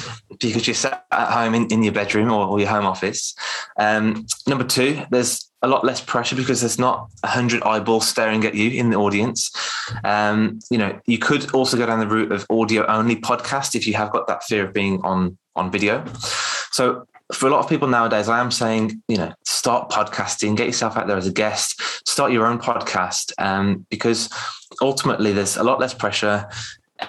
because 0.41 0.67
you're 0.67 0.75
sat 0.75 1.07
at 1.11 1.31
home 1.31 1.55
in, 1.55 1.67
in 1.67 1.83
your 1.83 1.93
bedroom 1.93 2.31
or, 2.31 2.47
or 2.47 2.59
your 2.59 2.69
home 2.69 2.87
office. 2.87 3.35
Um, 3.79 4.27
number 4.47 4.65
two, 4.65 5.03
there's 5.11 5.51
a 5.63 5.69
lot 5.69 5.85
less 5.85 6.01
pressure 6.01 6.37
because 6.37 6.61
there's 6.61 6.79
not 6.79 7.09
a 7.23 7.29
hundred 7.29 7.63
eyeballs 7.63 8.07
staring 8.07 8.45
at 8.45 8.55
you 8.55 8.71
in 8.71 8.91
the 8.91 8.97
audience. 8.97 9.51
Um, 10.05 10.59
you 10.71 10.79
know, 10.79 11.01
you 11.07 11.19
could 11.19 11.53
also 11.55 11.77
go 11.77 11.87
down 11.87 12.01
the 12.01 12.07
route 12.07 12.33
of 12.33 12.47
audio 12.51 12.87
only 12.87 13.17
podcast 13.17 13.75
if 13.75 13.87
you 13.87 13.95
have 13.95 14.13
got 14.13 14.27
that 14.27 14.45
fear 14.45 14.67
of 14.67 14.73
being 14.75 15.01
on 15.03 15.39
on 15.57 15.71
video. 15.71 16.05
So 16.71 17.07
for 17.33 17.47
a 17.47 17.51
lot 17.51 17.61
of 17.61 17.69
people 17.69 17.89
nowadays, 17.89 18.29
I 18.29 18.41
am 18.41 18.51
saying, 18.51 19.03
you 19.09 19.17
know, 19.17 19.33
start 19.45 19.91
podcasting, 19.91 20.57
get 20.57 20.67
yourself 20.67 20.97
out 20.97 21.07
there 21.07 21.17
as 21.17 21.27
a 21.27 21.33
guest, 21.33 21.81
start 22.07 22.33
your 22.33 22.47
own 22.47 22.59
podcast, 22.59 23.33
um, 23.39 23.87
because 23.89 24.29
ultimately 24.83 25.33
there's 25.33 25.57
a 25.57 25.65
lot 25.65 25.81
less 25.81 25.95
pressure. 25.95 26.49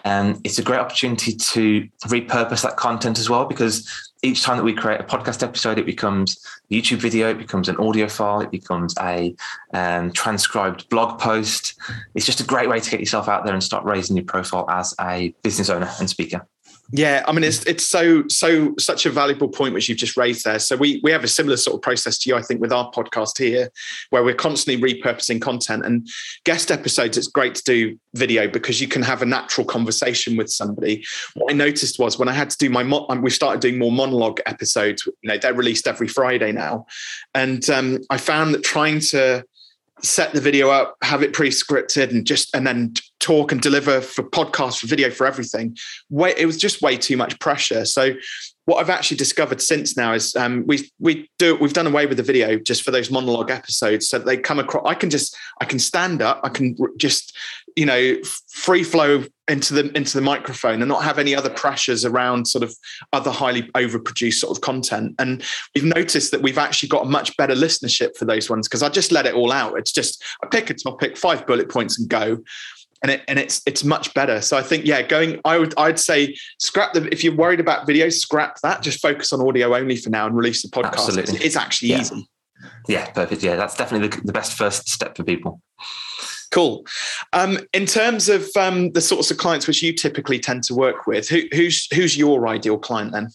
And 0.03 0.39
it's 0.43 0.59
a 0.59 0.63
great 0.63 0.79
opportunity 0.79 1.33
to 1.33 1.87
repurpose 2.05 2.63
that 2.63 2.77
content 2.77 3.19
as 3.19 3.29
well, 3.29 3.45
because 3.45 3.89
each 4.21 4.41
time 4.41 4.57
that 4.57 4.63
we 4.63 4.73
create 4.73 4.99
a 4.99 5.03
podcast 5.03 5.43
episode, 5.43 5.77
it 5.77 5.85
becomes 5.85 6.43
a 6.71 6.73
YouTube 6.73 6.97
video, 6.97 7.29
it 7.29 7.37
becomes 7.37 7.69
an 7.69 7.77
audio 7.77 8.07
file, 8.07 8.41
it 8.41 8.49
becomes 8.51 8.95
a 8.99 9.35
um, 9.73 10.11
transcribed 10.11 10.89
blog 10.89 11.19
post. 11.19 11.79
It's 12.15 12.25
just 12.25 12.39
a 12.39 12.45
great 12.45 12.69
way 12.69 12.79
to 12.79 12.89
get 12.89 12.99
yourself 12.99 13.29
out 13.29 13.45
there 13.45 13.53
and 13.53 13.63
start 13.63 13.85
raising 13.85 14.15
your 14.15 14.25
profile 14.25 14.69
as 14.69 14.95
a 14.99 15.35
business 15.43 15.69
owner 15.69 15.89
and 15.99 16.09
speaker. 16.09 16.47
Yeah, 16.91 17.23
I 17.27 17.31
mean 17.31 17.43
it's 17.43 17.65
it's 17.65 17.85
so 17.85 18.27
so 18.27 18.75
such 18.77 19.05
a 19.05 19.09
valuable 19.09 19.49
point 19.49 19.73
which 19.73 19.89
you've 19.89 19.97
just 19.97 20.15
raised 20.15 20.45
there. 20.45 20.59
So 20.59 20.75
we 20.75 20.99
we 21.03 21.11
have 21.11 21.23
a 21.23 21.27
similar 21.27 21.57
sort 21.57 21.75
of 21.75 21.81
process 21.81 22.17
to 22.19 22.29
you, 22.29 22.35
I 22.35 22.41
think, 22.41 22.61
with 22.61 22.71
our 22.71 22.91
podcast 22.91 23.39
here, 23.39 23.69
where 24.11 24.23
we're 24.23 24.35
constantly 24.35 24.93
repurposing 24.93 25.41
content 25.41 25.83
and 25.83 26.07
guest 26.43 26.71
episodes. 26.71 27.17
It's 27.17 27.27
great 27.27 27.55
to 27.55 27.63
do 27.63 27.99
video 28.13 28.47
because 28.47 28.79
you 28.79 28.87
can 28.87 29.01
have 29.01 29.23
a 29.23 29.25
natural 29.25 29.65
conversation 29.65 30.37
with 30.37 30.49
somebody. 30.49 31.03
What 31.33 31.51
I 31.51 31.55
noticed 31.55 31.97
was 31.97 32.19
when 32.19 32.29
I 32.29 32.33
had 32.33 32.51
to 32.51 32.57
do 32.57 32.69
my 32.69 32.83
mo- 32.83 33.07
we 33.19 33.31
started 33.31 33.61
doing 33.61 33.79
more 33.79 33.91
monologue 33.91 34.39
episodes. 34.45 35.05
You 35.05 35.29
know, 35.29 35.37
they're 35.37 35.53
released 35.55 35.87
every 35.87 36.07
Friday 36.07 36.51
now, 36.51 36.85
and 37.33 37.67
um, 37.69 37.99
I 38.11 38.17
found 38.17 38.53
that 38.53 38.63
trying 38.63 38.99
to 38.99 39.43
set 40.01 40.33
the 40.33 40.41
video 40.41 40.69
up, 40.69 40.97
have 41.01 41.23
it 41.23 41.33
pre-scripted, 41.33 42.11
and 42.11 42.25
just 42.25 42.53
and 42.55 42.65
then 42.67 42.93
talk 43.19 43.51
and 43.51 43.61
deliver 43.61 44.01
for 44.01 44.23
podcast, 44.23 44.79
for 44.79 44.87
video, 44.87 45.09
for 45.09 45.25
everything. 45.25 45.75
Way 46.09 46.33
it 46.37 46.45
was 46.45 46.57
just 46.57 46.81
way 46.81 46.97
too 46.97 47.17
much 47.17 47.39
pressure. 47.39 47.85
So 47.85 48.13
what 48.65 48.77
I've 48.77 48.89
actually 48.89 49.17
discovered 49.17 49.61
since 49.61 49.95
now 49.95 50.13
is 50.13 50.35
um, 50.35 50.65
we 50.65 50.91
we 50.99 51.29
do 51.37 51.55
we've 51.55 51.73
done 51.73 51.87
away 51.87 52.07
with 52.07 52.17
the 52.17 52.23
video 52.23 52.57
just 52.57 52.81
for 52.83 52.91
those 52.91 53.11
monologue 53.11 53.51
episodes, 53.51 54.09
so 54.09 54.19
they 54.19 54.37
come 54.37 54.59
across. 54.59 54.83
I 54.87 54.95
can 54.95 55.09
just 55.09 55.35
I 55.61 55.65
can 55.65 55.79
stand 55.79 56.21
up, 56.21 56.41
I 56.43 56.49
can 56.49 56.75
just 56.97 57.35
you 57.75 57.85
know 57.85 58.17
free 58.49 58.83
flow 58.83 59.23
into 59.47 59.75
the 59.75 59.95
into 59.95 60.17
the 60.17 60.21
microphone 60.21 60.81
and 60.81 60.89
not 60.89 61.03
have 61.03 61.19
any 61.19 61.35
other 61.35 61.51
pressures 61.51 62.03
around 62.03 62.47
sort 62.47 62.63
of 62.63 62.75
other 63.13 63.29
highly 63.29 63.63
overproduced 63.73 64.35
sort 64.39 64.57
of 64.57 64.61
content. 64.61 65.13
And 65.19 65.43
we've 65.75 65.85
noticed 65.85 66.31
that 66.31 66.41
we've 66.41 66.57
actually 66.57 66.89
got 66.89 67.05
a 67.05 67.09
much 67.09 67.37
better 67.37 67.53
listenership 67.53 68.17
for 68.17 68.25
those 68.25 68.49
ones 68.49 68.67
because 68.67 68.81
I 68.81 68.89
just 68.89 69.11
let 69.11 69.27
it 69.27 69.35
all 69.35 69.51
out. 69.51 69.77
It's 69.77 69.91
just 69.91 70.23
I 70.43 70.47
pick 70.47 70.71
a 70.71 70.73
topic, 70.73 71.17
five 71.17 71.45
bullet 71.45 71.69
points, 71.69 71.99
and 71.99 72.09
go 72.09 72.39
and 73.01 73.11
it 73.11 73.23
and 73.27 73.37
it's 73.37 73.61
it's 73.65 73.83
much 73.83 74.13
better. 74.13 74.41
So 74.41 74.57
I 74.57 74.61
think 74.61 74.85
yeah, 74.85 75.01
going 75.01 75.39
I 75.45 75.57
would 75.57 75.73
I'd 75.77 75.99
say 75.99 76.35
scrap 76.59 76.93
the 76.93 77.07
if 77.11 77.23
you're 77.23 77.35
worried 77.35 77.59
about 77.59 77.85
video, 77.85 78.09
scrap 78.09 78.59
that. 78.61 78.81
Just 78.81 79.01
focus 79.01 79.33
on 79.33 79.41
audio 79.41 79.75
only 79.75 79.95
for 79.95 80.09
now 80.09 80.25
and 80.25 80.35
release 80.35 80.61
the 80.61 80.69
podcast. 80.69 80.93
Absolutely. 80.93 81.35
It's, 81.35 81.45
it's 81.45 81.55
actually 81.55 81.89
yeah. 81.89 82.01
easy. 82.01 82.27
Yeah, 82.87 83.09
perfect. 83.11 83.43
Yeah, 83.43 83.55
that's 83.55 83.75
definitely 83.75 84.07
the, 84.07 84.21
the 84.21 84.33
best 84.33 84.53
first 84.53 84.89
step 84.89 85.17
for 85.17 85.23
people. 85.23 85.61
Cool. 86.51 86.85
Um, 87.33 87.59
in 87.73 87.85
terms 87.85 88.29
of 88.29 88.47
um, 88.57 88.91
the 88.93 89.01
sorts 89.01 89.29
of 89.29 89.37
clients 89.37 89.67
which 89.67 89.83
you 89.83 89.91
typically 89.91 90.39
tend 90.39 90.63
to 90.63 90.73
work 90.73 91.05
with, 91.05 91.27
who, 91.27 91.41
who's 91.53 91.93
who's 91.93 92.17
your 92.17 92.47
ideal 92.47 92.77
client 92.77 93.11
then? 93.11 93.29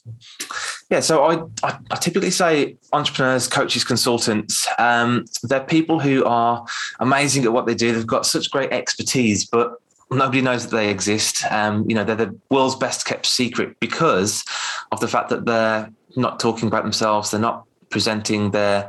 Yeah, 0.90 1.00
so 1.00 1.22
I, 1.22 1.36
I, 1.62 1.78
I 1.92 1.96
typically 1.96 2.32
say 2.32 2.76
entrepreneurs, 2.92 3.46
coaches, 3.46 3.84
consultants. 3.84 4.66
Um, 4.78 5.24
they're 5.44 5.60
people 5.60 6.00
who 6.00 6.24
are 6.24 6.66
amazing 6.98 7.44
at 7.44 7.52
what 7.52 7.66
they 7.66 7.74
do. 7.74 7.92
They've 7.92 8.06
got 8.06 8.26
such 8.26 8.50
great 8.50 8.72
expertise, 8.72 9.46
but 9.46 9.74
nobody 10.10 10.42
knows 10.42 10.66
that 10.66 10.76
they 10.76 10.90
exist. 10.90 11.44
Um, 11.52 11.88
you 11.88 11.94
know, 11.94 12.02
they're 12.02 12.16
the 12.16 12.36
world's 12.50 12.74
best 12.74 13.06
kept 13.06 13.26
secret 13.26 13.78
because 13.78 14.44
of 14.90 14.98
the 14.98 15.06
fact 15.06 15.28
that 15.28 15.46
they're 15.46 15.88
not 16.16 16.40
talking 16.40 16.66
about 16.66 16.82
themselves. 16.82 17.30
They're 17.30 17.40
not 17.40 17.64
presenting 17.90 18.50
their 18.50 18.88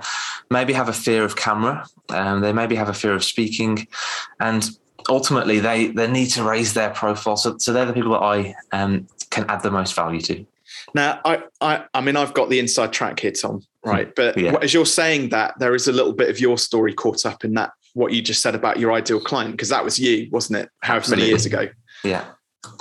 maybe 0.50 0.74
have 0.74 0.90
a 0.90 0.94
fear 0.94 1.24
of 1.24 1.36
camera 1.36 1.86
um, 2.10 2.42
they 2.42 2.54
maybe 2.54 2.76
have 2.76 2.90
a 2.90 2.94
fear 2.94 3.14
of 3.14 3.24
speaking 3.24 3.88
and 4.40 4.70
ultimately 5.10 5.60
they 5.60 5.88
they 5.88 6.10
need 6.10 6.28
to 6.28 6.44
raise 6.44 6.74
their 6.74 6.92
profile 6.92 7.36
so, 7.36 7.58
so 7.58 7.74
they're 7.74 7.86
the 7.86 7.94
people 7.94 8.12
that 8.12 8.22
i 8.22 8.54
um, 8.72 9.08
can 9.32 9.44
add 9.50 9.62
the 9.64 9.72
most 9.72 9.96
value 9.96 10.22
to 10.22 10.46
now 10.94 11.20
i 11.26 11.42
i, 11.62 11.84
I 11.94 12.02
mean 12.02 12.16
i've 12.16 12.34
got 12.34 12.50
the 12.50 12.60
inside 12.60 12.94
track 12.94 13.20
here 13.20 13.32
tom 13.32 13.62
right 13.86 14.14
but 14.16 14.38
yeah. 14.38 14.56
as 14.62 14.74
you're 14.74 14.86
saying 14.86 15.30
that 15.30 15.58
there 15.60 15.76
is 15.76 15.88
a 15.88 15.92
little 15.92 16.14
bit 16.14 16.30
of 16.30 16.40
your 16.40 16.58
story 16.58 16.94
caught 16.94 17.26
up 17.26 17.44
in 17.44 17.54
that 17.56 17.72
what 17.94 18.14
you 18.14 18.22
just 18.22 18.42
said 18.42 18.56
about 18.56 18.80
your 18.80 18.92
ideal 18.94 19.20
client 19.20 19.52
because 19.52 19.70
that 19.70 19.84
was 19.84 20.00
you 20.00 20.30
wasn't 20.32 20.58
it 20.58 20.70
however 20.82 21.12
many 21.12 21.26
years 21.26 21.46
ago 21.46 21.68
yeah 22.04 22.26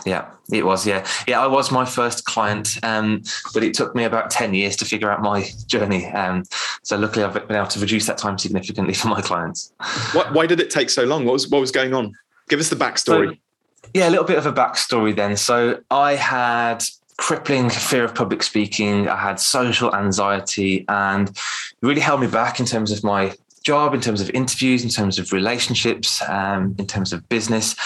yeah, 0.04 0.30
it 0.52 0.64
was. 0.64 0.86
Yeah, 0.86 1.06
yeah. 1.26 1.40
I 1.40 1.46
was 1.46 1.70
my 1.70 1.84
first 1.84 2.24
client, 2.24 2.78
um, 2.82 3.22
but 3.54 3.62
it 3.62 3.74
took 3.74 3.94
me 3.94 4.04
about 4.04 4.30
ten 4.30 4.54
years 4.54 4.76
to 4.76 4.84
figure 4.84 5.10
out 5.10 5.22
my 5.22 5.48
journey. 5.66 6.06
Um, 6.06 6.44
so 6.82 6.96
luckily, 6.96 7.24
I've 7.24 7.34
been 7.34 7.56
able 7.56 7.66
to 7.68 7.80
reduce 7.80 8.06
that 8.06 8.18
time 8.18 8.38
significantly 8.38 8.94
for 9.00 9.08
my 9.08 9.20
clients. 9.20 9.72
What, 10.12 10.32
why 10.32 10.46
did 10.46 10.60
it 10.60 10.70
take 10.70 10.90
so 10.90 11.04
long? 11.04 11.24
What 11.24 11.32
was 11.32 11.48
what 11.48 11.60
was 11.60 11.70
going 11.70 11.94
on? 11.94 12.12
Give 12.48 12.60
us 12.60 12.68
the 12.68 12.76
backstory. 12.76 13.34
So, 13.34 13.88
yeah, 13.94 14.08
a 14.08 14.10
little 14.10 14.24
bit 14.24 14.38
of 14.38 14.46
a 14.46 14.52
backstory 14.52 15.14
then. 15.14 15.36
So 15.36 15.80
I 15.90 16.14
had 16.14 16.84
crippling 17.20 17.68
fear 17.68 18.02
of 18.02 18.14
public 18.14 18.42
speaking. 18.42 19.06
I 19.06 19.16
had 19.16 19.38
social 19.38 19.94
anxiety, 19.94 20.86
and 20.88 21.28
it 21.28 21.38
really 21.82 22.00
held 22.00 22.20
me 22.22 22.26
back 22.26 22.58
in 22.58 22.66
terms 22.66 22.90
of 22.90 23.04
my 23.04 23.34
job, 23.62 23.92
in 23.92 24.00
terms 24.00 24.22
of 24.22 24.30
interviews, 24.30 24.82
in 24.82 24.88
terms 24.88 25.18
of 25.18 25.30
relationships, 25.30 26.22
um, 26.28 26.74
in 26.78 26.86
terms 26.86 27.12
of 27.12 27.28
business, 27.28 27.76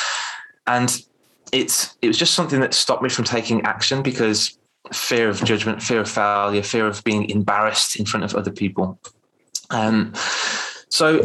and 0.69 1.03
it's 1.51 1.97
it 2.01 2.07
was 2.07 2.17
just 2.17 2.35
something 2.35 2.61
that 2.61 2.75
stopped 2.75 3.03
me 3.03 3.09
from 3.09 3.25
taking 3.25 3.61
action 3.63 4.03
because 4.03 4.57
fear 4.93 5.29
of 5.29 5.43
judgment, 5.45 5.83
fear 5.83 6.01
of 6.01 6.09
failure, 6.09 6.63
fear 6.63 6.87
of 6.87 7.03
being 7.03 7.29
embarrassed 7.29 7.97
in 7.97 8.07
front 8.07 8.23
of 8.23 8.37
other 8.37 8.53
people. 8.53 8.99
Um, 9.71 10.13
so 10.95 11.19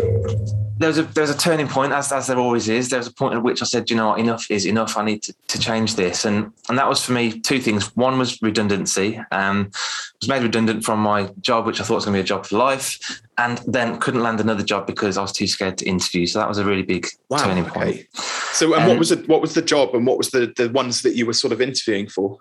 there 0.80 0.88
was 0.88 0.98
a 0.98 1.04
there 1.04 1.22
was 1.22 1.30
a 1.30 1.38
turning 1.38 1.68
point, 1.68 1.94
as 1.94 2.12
as 2.12 2.26
there 2.26 2.40
always 2.40 2.68
is. 2.68 2.90
There 2.90 2.98
was 2.98 3.06
a 3.06 3.14
point 3.14 3.36
at 3.36 3.44
which 3.44 3.62
I 3.62 3.66
said, 3.66 3.88
you 3.92 3.96
know 3.96 4.08
what, 4.08 4.20
enough 4.20 4.50
is 4.50 4.66
enough. 4.66 4.98
I 4.98 5.06
need 5.06 5.22
to, 5.22 5.34
to 5.50 5.60
change 5.60 5.96
this, 5.96 6.26
and 6.26 6.52
and 6.70 6.78
that 6.80 6.90
was 6.90 7.06
for 7.06 7.12
me 7.12 7.40
two 7.40 7.60
things. 7.60 7.96
One 7.96 8.18
was 8.18 8.42
redundancy. 8.42 9.22
Um, 9.32 9.70
was 10.20 10.28
made 10.28 10.42
redundant 10.42 10.84
from 10.84 11.02
my 11.02 11.30
job, 11.40 11.68
which 11.68 11.80
I 11.80 11.84
thought 11.84 11.96
was 11.96 12.06
going 12.06 12.16
to 12.16 12.18
be 12.18 12.22
a 12.22 12.24
job 12.24 12.48
for 12.48 12.58
life, 12.58 13.22
and 13.38 13.62
then 13.68 14.00
couldn't 14.00 14.24
land 14.24 14.40
another 14.40 14.64
job 14.64 14.88
because 14.88 15.20
I 15.20 15.22
was 15.22 15.32
too 15.32 15.46
scared 15.46 15.78
to 15.78 15.86
interview. 15.86 16.26
So 16.26 16.40
that 16.40 16.50
was 16.50 16.58
a 16.58 16.66
really 16.66 16.82
big 16.82 17.06
wow, 17.30 17.38
turning 17.38 17.66
point. 17.66 17.90
Okay. 17.90 18.08
So, 18.54 18.74
and 18.74 18.86
um, 18.86 18.90
what 18.90 18.98
was 18.98 19.12
it? 19.12 19.28
What 19.28 19.40
was 19.40 19.54
the 19.54 19.62
job, 19.62 19.94
and 19.94 20.08
what 20.08 20.18
was 20.18 20.32
the 20.32 20.52
the 20.58 20.70
ones 20.70 21.04
that 21.04 21.16
you 21.16 21.28
were 21.28 21.34
sort 21.34 21.54
of 21.54 21.62
interviewing 21.62 22.10
for? 22.10 22.40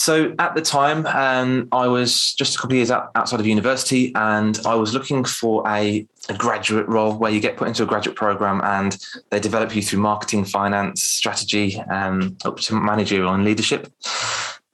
So 0.00 0.34
at 0.38 0.54
the 0.54 0.62
time, 0.62 1.04
um, 1.08 1.68
I 1.72 1.86
was 1.86 2.32
just 2.32 2.54
a 2.54 2.58
couple 2.58 2.72
of 2.72 2.76
years 2.76 2.90
out, 2.90 3.10
outside 3.16 3.38
of 3.38 3.46
university, 3.46 4.14
and 4.14 4.58
I 4.64 4.74
was 4.74 4.94
looking 4.94 5.24
for 5.24 5.62
a, 5.68 6.06
a, 6.30 6.34
graduate 6.38 6.88
role 6.88 7.18
where 7.18 7.30
you 7.30 7.38
get 7.38 7.58
put 7.58 7.68
into 7.68 7.82
a 7.82 7.86
graduate 7.86 8.16
program 8.16 8.62
and 8.64 8.96
they 9.28 9.38
develop 9.38 9.76
you 9.76 9.82
through 9.82 10.00
marketing, 10.00 10.46
finance, 10.46 11.02
strategy, 11.02 11.78
um, 11.90 12.34
up 12.46 12.56
to 12.60 12.74
managerial 12.76 13.34
and 13.34 13.44
leadership. 13.44 13.92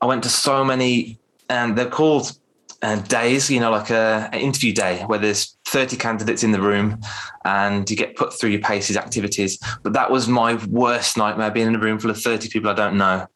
I 0.00 0.06
went 0.06 0.23
to 0.23 0.28
so 0.28 0.64
many, 0.64 1.18
and 1.50 1.76
they're 1.76 1.90
called 1.90 2.38
uh, 2.83 3.00
days, 3.00 3.50
you 3.50 3.59
know, 3.59 3.73
like 3.73 3.90
a, 3.90 4.30
an 4.33 4.38
interview 4.38 4.73
day 4.73 5.02
where 5.06 5.18
there's 5.18 5.56
30 5.66 5.96
candidates 5.96 6.42
in 6.44 6.52
the 6.52 6.61
room 6.61 7.00
and 7.44 7.88
you 7.90 7.96
get 7.96 8.16
put 8.16 8.32
through 8.32 8.50
your 8.50 8.61
paces 8.61 8.96
activities. 8.96 9.58
But 9.82 9.92
that 9.94 10.11
was 10.11 10.28
my 10.28 10.54
worst 10.66 11.16
nightmare 11.16 11.50
being 11.50 11.66
in 11.66 11.75
a 11.75 11.78
room 11.78 11.99
full 11.99 12.11
of 12.11 12.20
30 12.20 12.49
people 12.49 12.70
I 12.70 12.75
don't 12.75 12.96
know. 12.96 13.26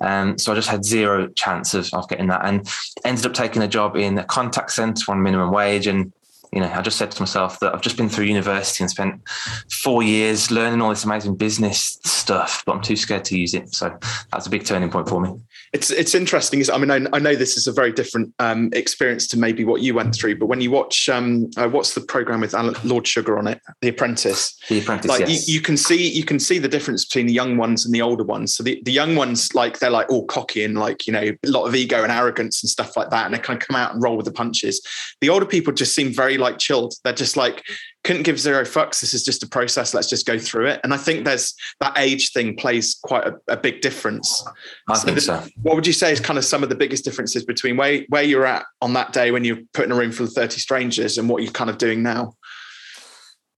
Um, 0.00 0.38
so 0.38 0.52
I 0.52 0.54
just 0.54 0.68
had 0.68 0.84
zero 0.84 1.28
chance 1.28 1.74
of, 1.74 1.92
of 1.92 2.08
getting 2.08 2.28
that 2.28 2.44
and 2.44 2.68
ended 3.04 3.26
up 3.26 3.34
taking 3.34 3.62
a 3.62 3.68
job 3.68 3.96
in 3.96 4.18
a 4.18 4.24
contact 4.24 4.72
center 4.72 5.10
on 5.10 5.22
minimum 5.22 5.52
wage. 5.52 5.86
And, 5.86 6.12
you 6.52 6.60
know, 6.60 6.70
I 6.70 6.82
just 6.82 6.98
said 6.98 7.10
to 7.10 7.22
myself 7.22 7.60
that 7.60 7.74
I've 7.74 7.80
just 7.80 7.96
been 7.96 8.08
through 8.08 8.26
university 8.26 8.84
and 8.84 8.90
spent 8.90 9.20
four 9.70 10.02
years 10.02 10.50
learning 10.50 10.82
all 10.82 10.90
this 10.90 11.04
amazing 11.04 11.36
business 11.36 11.98
stuff, 12.04 12.62
but 12.66 12.76
I'm 12.76 12.82
too 12.82 12.96
scared 12.96 13.24
to 13.26 13.38
use 13.38 13.54
it. 13.54 13.74
So 13.74 13.96
that's 14.30 14.46
a 14.46 14.50
big 14.50 14.64
turning 14.64 14.90
point 14.90 15.08
for 15.08 15.20
me 15.20 15.40
it's 15.72 15.90
it's 15.90 16.14
interesting. 16.14 16.62
I 16.70 16.76
mean, 16.76 16.90
I, 16.90 17.16
I, 17.16 17.18
know 17.18 17.34
this 17.34 17.56
is 17.56 17.66
a 17.66 17.72
very 17.72 17.92
different 17.92 18.34
um, 18.38 18.68
experience 18.74 19.26
to 19.28 19.38
maybe 19.38 19.64
what 19.64 19.80
you 19.80 19.94
went 19.94 20.14
through, 20.14 20.38
but 20.38 20.46
when 20.46 20.60
you 20.60 20.70
watch 20.70 21.08
um, 21.08 21.50
uh, 21.56 21.66
what's 21.66 21.94
the 21.94 22.02
program 22.02 22.42
with 22.42 22.52
Lord 22.84 23.06
Sugar 23.06 23.38
on 23.38 23.46
it, 23.46 23.58
The 23.80 23.88
Apprentice, 23.88 24.54
The 24.68 24.80
Apprentice, 24.80 25.08
like 25.08 25.20
yes. 25.20 25.48
you, 25.48 25.54
you, 25.54 25.60
can 25.62 25.78
see 25.78 26.10
you 26.10 26.24
can 26.24 26.38
see 26.38 26.58
the 26.58 26.68
difference 26.68 27.06
between 27.06 27.26
the 27.26 27.32
young 27.32 27.56
ones 27.56 27.86
and 27.86 27.94
the 27.94 28.02
older 28.02 28.22
ones. 28.22 28.54
So 28.54 28.62
the, 28.62 28.82
the 28.84 28.92
young 28.92 29.16
ones, 29.16 29.54
like 29.54 29.78
they're 29.78 29.88
like 29.88 30.10
all 30.10 30.26
cocky 30.26 30.62
and 30.62 30.76
like 30.76 31.06
you 31.06 31.12
know 31.12 31.22
a 31.22 31.48
lot 31.48 31.64
of 31.64 31.74
ego 31.74 32.02
and 32.02 32.12
arrogance 32.12 32.62
and 32.62 32.68
stuff 32.68 32.94
like 32.94 33.08
that, 33.08 33.24
and 33.24 33.34
they 33.34 33.38
kind 33.38 33.60
of 33.60 33.66
come 33.66 33.76
out 33.76 33.94
and 33.94 34.02
roll 34.02 34.18
with 34.18 34.26
the 34.26 34.32
punches. 34.32 34.86
The 35.22 35.30
older 35.30 35.46
people 35.46 35.72
just 35.72 35.94
seem 35.94 36.12
very 36.12 36.36
like 36.42 36.58
chilled. 36.58 36.94
They're 37.04 37.12
just 37.12 37.36
like 37.36 37.62
couldn't 38.04 38.24
give 38.24 38.38
zero 38.38 38.64
fucks. 38.64 39.00
This 39.00 39.14
is 39.14 39.24
just 39.24 39.42
a 39.42 39.48
process. 39.48 39.94
Let's 39.94 40.08
just 40.08 40.26
go 40.26 40.38
through 40.38 40.66
it. 40.66 40.80
And 40.82 40.92
I 40.92 40.96
think 40.96 41.24
there's 41.24 41.54
that 41.80 41.96
age 41.96 42.32
thing 42.32 42.56
plays 42.56 42.96
quite 43.00 43.26
a, 43.26 43.34
a 43.48 43.56
big 43.56 43.80
difference. 43.80 44.44
I 44.88 44.94
so 44.94 45.06
think 45.06 45.20
so. 45.20 45.44
What 45.62 45.76
would 45.76 45.86
you 45.86 45.92
say 45.92 46.12
is 46.12 46.20
kind 46.20 46.38
of 46.38 46.44
some 46.44 46.62
of 46.62 46.68
the 46.68 46.74
biggest 46.74 47.04
differences 47.04 47.44
between 47.44 47.76
where 47.76 48.02
where 48.08 48.22
you're 48.22 48.46
at 48.46 48.64
on 48.80 48.92
that 48.94 49.12
day 49.12 49.30
when 49.30 49.44
you're 49.44 49.60
put 49.72 49.84
in 49.84 49.92
a 49.92 49.94
room 49.94 50.12
full 50.12 50.26
of 50.26 50.32
30 50.32 50.58
strangers 50.58 51.18
and 51.18 51.28
what 51.28 51.42
you're 51.42 51.52
kind 51.52 51.70
of 51.70 51.78
doing 51.78 52.02
now? 52.02 52.34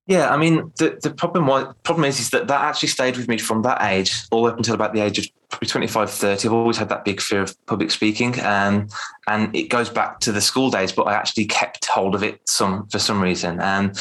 Yeah, 0.07 0.29
I 0.29 0.37
mean, 0.37 0.71
the, 0.77 0.99
the 1.03 1.11
problem 1.11 1.47
was, 1.47 1.73
problem 1.83 2.05
is, 2.05 2.21
is 2.21 2.29
that 2.31 2.47
that 2.49 2.61
actually 2.61 2.91
stayed 2.91 3.17
with 3.17 3.27
me 3.27 3.39
from 3.39 3.63
that 3.63 3.81
age 3.81 4.15
all 4.31 4.47
up 4.47 4.59
until 4.59 4.75
about 4.75 4.93
the 4.93 5.01
age 5.01 5.19
of 5.19 5.27
probably 5.49 5.69
25, 5.69 6.11
30. 6.11 6.47
I've 6.47 6.53
always 6.53 6.77
had 6.77 6.91
that 6.91 7.07
big 7.07 7.23
fear 7.23 7.41
of 7.41 7.67
public 7.67 7.91
speaking. 7.91 8.39
Um, 8.41 8.89
and 9.29 9.55
it 9.57 9.71
goes 9.71 9.89
back 9.89 10.21
to 10.21 10.33
the 10.33 10.43
school 10.43 10.71
days, 10.71 10.93
but 10.93 11.05
I 11.05 11.15
actually 11.15 11.47
kept 11.47 11.87
hold 11.87 12.15
of 12.15 12.23
it 12.23 12.41
some 12.47 12.87
for 12.89 12.99
some 12.99 13.23
reason. 13.23 13.61
And 13.61 13.97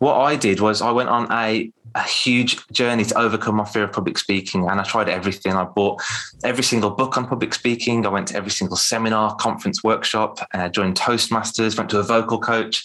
what 0.00 0.16
I 0.16 0.36
did 0.36 0.60
was 0.60 0.82
I 0.82 0.90
went 0.90 1.08
on 1.08 1.32
a, 1.32 1.72
a 1.94 2.02
huge 2.02 2.66
journey 2.68 3.04
to 3.06 3.18
overcome 3.18 3.54
my 3.54 3.64
fear 3.64 3.84
of 3.84 3.92
public 3.92 4.18
speaking. 4.18 4.68
And 4.68 4.78
I 4.78 4.84
tried 4.84 5.08
everything. 5.08 5.54
I 5.54 5.64
bought 5.64 6.02
every 6.44 6.64
single 6.64 6.90
book 6.90 7.16
on 7.16 7.26
public 7.26 7.54
speaking. 7.54 8.04
I 8.04 8.10
went 8.10 8.28
to 8.28 8.36
every 8.36 8.50
single 8.50 8.76
seminar, 8.76 9.34
conference, 9.36 9.82
workshop, 9.82 10.40
uh, 10.52 10.68
joined 10.68 10.96
Toastmasters, 10.96 11.78
went 11.78 11.88
to 11.88 12.00
a 12.00 12.02
vocal 12.02 12.38
coach. 12.38 12.84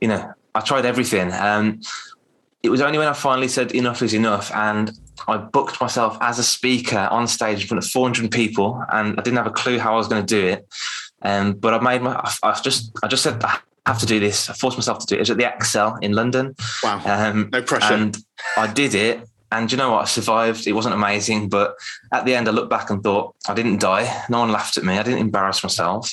You 0.00 0.08
know, 0.08 0.34
I 0.54 0.60
tried 0.60 0.86
everything. 0.86 1.32
Um, 1.32 1.80
it 2.62 2.70
was 2.70 2.80
only 2.80 2.98
when 2.98 3.08
I 3.08 3.12
finally 3.12 3.48
said 3.48 3.72
enough 3.72 4.02
is 4.02 4.14
enough 4.14 4.50
and 4.54 4.90
I 5.28 5.36
booked 5.36 5.80
myself 5.80 6.16
as 6.20 6.38
a 6.38 6.42
speaker 6.42 7.08
on 7.10 7.28
stage 7.28 7.60
in 7.60 7.68
front 7.68 7.84
of 7.84 7.90
400 7.90 8.30
people 8.30 8.82
and 8.90 9.18
I 9.18 9.22
didn't 9.22 9.36
have 9.36 9.46
a 9.46 9.50
clue 9.50 9.78
how 9.78 9.94
I 9.94 9.96
was 9.96 10.08
going 10.08 10.24
to 10.24 10.40
do 10.40 10.46
it. 10.46 10.66
Um, 11.22 11.52
but 11.52 11.74
I 11.74 11.80
made 11.80 12.02
my, 12.02 12.14
I, 12.14 12.32
I 12.42 12.60
just, 12.60 12.92
I 13.02 13.08
just 13.08 13.22
said, 13.22 13.42
I 13.44 13.58
have 13.86 13.98
to 13.98 14.06
do 14.06 14.18
this. 14.18 14.48
I 14.48 14.54
forced 14.54 14.78
myself 14.78 15.00
to 15.00 15.06
do 15.06 15.14
it. 15.14 15.18
It 15.18 15.20
was 15.20 15.30
at 15.30 15.36
the 15.36 15.44
ExCeL 15.44 16.02
in 16.02 16.12
London. 16.12 16.54
Wow. 16.82 17.02
Um, 17.04 17.50
no 17.52 17.62
pressure. 17.62 17.94
And 17.94 18.16
I 18.56 18.72
did 18.72 18.94
it. 18.94 19.28
And 19.52 19.70
you 19.70 19.78
know 19.78 19.92
what? 19.92 20.02
I 20.02 20.04
survived. 20.06 20.66
It 20.66 20.72
wasn't 20.72 20.94
amazing, 20.94 21.48
but 21.48 21.76
at 22.12 22.24
the 22.24 22.34
end, 22.34 22.48
I 22.48 22.50
looked 22.50 22.70
back 22.70 22.90
and 22.90 23.02
thought, 23.02 23.36
I 23.46 23.54
didn't 23.54 23.80
die. 23.80 24.24
No 24.28 24.40
one 24.40 24.50
laughed 24.50 24.78
at 24.78 24.84
me. 24.84 24.98
I 24.98 25.02
didn't 25.02 25.20
embarrass 25.20 25.62
myself. 25.62 26.12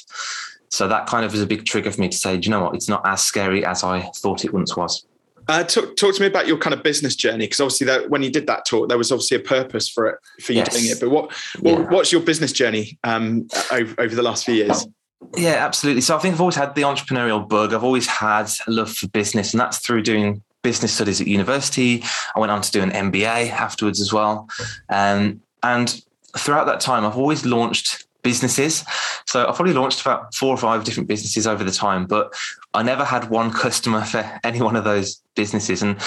So 0.71 0.87
that 0.87 1.05
kind 1.05 1.25
of 1.25 1.33
was 1.33 1.41
a 1.41 1.45
big 1.45 1.65
trigger 1.65 1.91
for 1.91 1.99
me 1.99 2.09
to 2.09 2.17
say, 2.17 2.37
do 2.37 2.47
you 2.47 2.51
know 2.51 2.63
what? 2.63 2.75
It's 2.75 2.87
not 2.87 3.05
as 3.05 3.21
scary 3.21 3.65
as 3.65 3.83
I 3.83 4.09
thought 4.15 4.45
it 4.45 4.53
once 4.53 4.75
was. 4.75 5.05
Uh, 5.47 5.63
talk, 5.63 5.97
talk, 5.97 6.15
to 6.15 6.21
me 6.21 6.27
about 6.27 6.47
your 6.47 6.57
kind 6.57 6.73
of 6.73 6.81
business 6.81 7.15
journey, 7.15 7.45
because 7.45 7.59
obviously 7.59 7.85
that 7.85 8.09
when 8.09 8.23
you 8.23 8.31
did 8.31 8.47
that 8.47 8.65
talk, 8.65 8.87
there 8.87 8.97
was 8.97 9.11
obviously 9.11 9.35
a 9.35 9.41
purpose 9.41 9.89
for 9.89 10.07
it 10.07 10.19
for 10.41 10.53
you 10.53 10.59
yes. 10.59 10.73
doing 10.73 10.89
it. 10.89 10.99
But 10.99 11.09
what, 11.09 11.33
what 11.59 11.79
yeah. 11.79 11.89
what's 11.89 12.11
your 12.11 12.21
business 12.21 12.53
journey 12.53 12.97
um, 13.03 13.47
over, 13.71 13.93
over 13.99 14.15
the 14.15 14.21
last 14.21 14.45
few 14.45 14.53
years? 14.53 14.87
Yeah, 15.35 15.65
absolutely. 15.65 16.01
So 16.01 16.15
I 16.15 16.19
think 16.19 16.35
I've 16.35 16.41
always 16.41 16.55
had 16.55 16.73
the 16.75 16.83
entrepreneurial 16.83 17.47
bug. 17.47 17.73
I've 17.73 17.83
always 17.83 18.07
had 18.07 18.49
a 18.67 18.71
love 18.71 18.91
for 18.91 19.07
business, 19.09 19.53
and 19.53 19.59
that's 19.59 19.79
through 19.79 20.03
doing 20.03 20.41
business 20.61 20.93
studies 20.93 21.19
at 21.19 21.27
university. 21.27 22.03
I 22.35 22.39
went 22.39 22.51
on 22.51 22.61
to 22.61 22.71
do 22.71 22.81
an 22.81 22.91
MBA 22.91 23.49
afterwards 23.49 23.99
as 23.99 24.13
well, 24.13 24.47
um, 24.89 25.41
and 25.63 26.01
throughout 26.37 26.65
that 26.67 26.79
time, 26.79 27.05
I've 27.05 27.17
always 27.17 27.45
launched 27.45 28.05
businesses. 28.21 28.83
So 29.25 29.47
I've 29.47 29.55
probably 29.55 29.73
launched 29.73 30.01
about 30.01 30.33
four 30.33 30.53
or 30.53 30.57
five 30.57 30.83
different 30.83 31.07
businesses 31.07 31.47
over 31.47 31.63
the 31.63 31.71
time, 31.71 32.05
but 32.05 32.33
I 32.73 32.83
never 32.83 33.03
had 33.03 33.29
one 33.29 33.51
customer 33.51 34.01
for 34.03 34.39
any 34.43 34.61
one 34.61 34.75
of 34.75 34.83
those 34.83 35.21
businesses. 35.35 35.81
And 35.81 35.97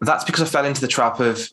that's 0.00 0.24
because 0.24 0.42
I 0.42 0.46
fell 0.46 0.64
into 0.64 0.80
the 0.80 0.88
trap 0.88 1.20
of 1.20 1.48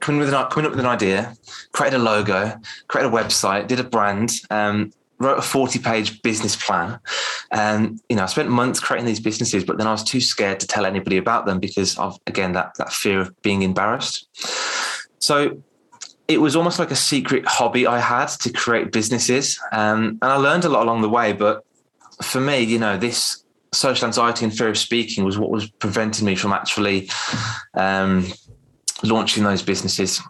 coming, 0.00 0.20
with 0.20 0.32
an, 0.32 0.46
coming 0.50 0.66
up 0.66 0.72
with 0.72 0.80
an 0.80 0.86
idea, 0.86 1.34
created 1.72 1.96
a 1.96 2.02
logo, 2.02 2.58
created 2.88 3.12
a 3.12 3.16
website, 3.16 3.66
did 3.66 3.80
a 3.80 3.84
brand, 3.84 4.32
um, 4.50 4.92
wrote 5.18 5.38
a 5.38 5.42
40 5.42 5.78
page 5.78 6.22
business 6.22 6.56
plan. 6.56 6.98
And, 7.50 8.00
you 8.08 8.16
know, 8.16 8.24
I 8.24 8.26
spent 8.26 8.50
months 8.50 8.80
creating 8.80 9.06
these 9.06 9.20
businesses, 9.20 9.64
but 9.64 9.78
then 9.78 9.86
I 9.86 9.92
was 9.92 10.04
too 10.04 10.20
scared 10.20 10.60
to 10.60 10.66
tell 10.66 10.84
anybody 10.84 11.16
about 11.16 11.46
them 11.46 11.58
because 11.58 11.96
of, 11.98 12.18
again, 12.26 12.52
that, 12.52 12.74
that 12.78 12.92
fear 12.92 13.20
of 13.20 13.42
being 13.42 13.62
embarrassed. 13.62 14.28
So 15.18 15.62
it 16.28 16.40
was 16.40 16.56
almost 16.56 16.78
like 16.78 16.90
a 16.90 16.96
secret 16.96 17.46
hobby 17.46 17.86
I 17.86 18.00
had 18.00 18.26
to 18.26 18.52
create 18.52 18.92
businesses. 18.92 19.60
Um, 19.72 20.18
and 20.22 20.32
I 20.32 20.36
learned 20.36 20.64
a 20.64 20.68
lot 20.68 20.82
along 20.82 21.02
the 21.02 21.08
way. 21.08 21.32
But 21.32 21.64
for 22.22 22.40
me, 22.40 22.60
you 22.60 22.78
know, 22.78 22.96
this 22.96 23.44
social 23.72 24.06
anxiety 24.06 24.44
and 24.44 24.56
fear 24.56 24.68
of 24.68 24.78
speaking 24.78 25.24
was 25.24 25.38
what 25.38 25.50
was 25.50 25.68
preventing 25.70 26.26
me 26.26 26.34
from 26.34 26.52
actually 26.52 27.10
um, 27.74 28.26
launching 29.02 29.44
those 29.44 29.62
businesses. 29.62 30.20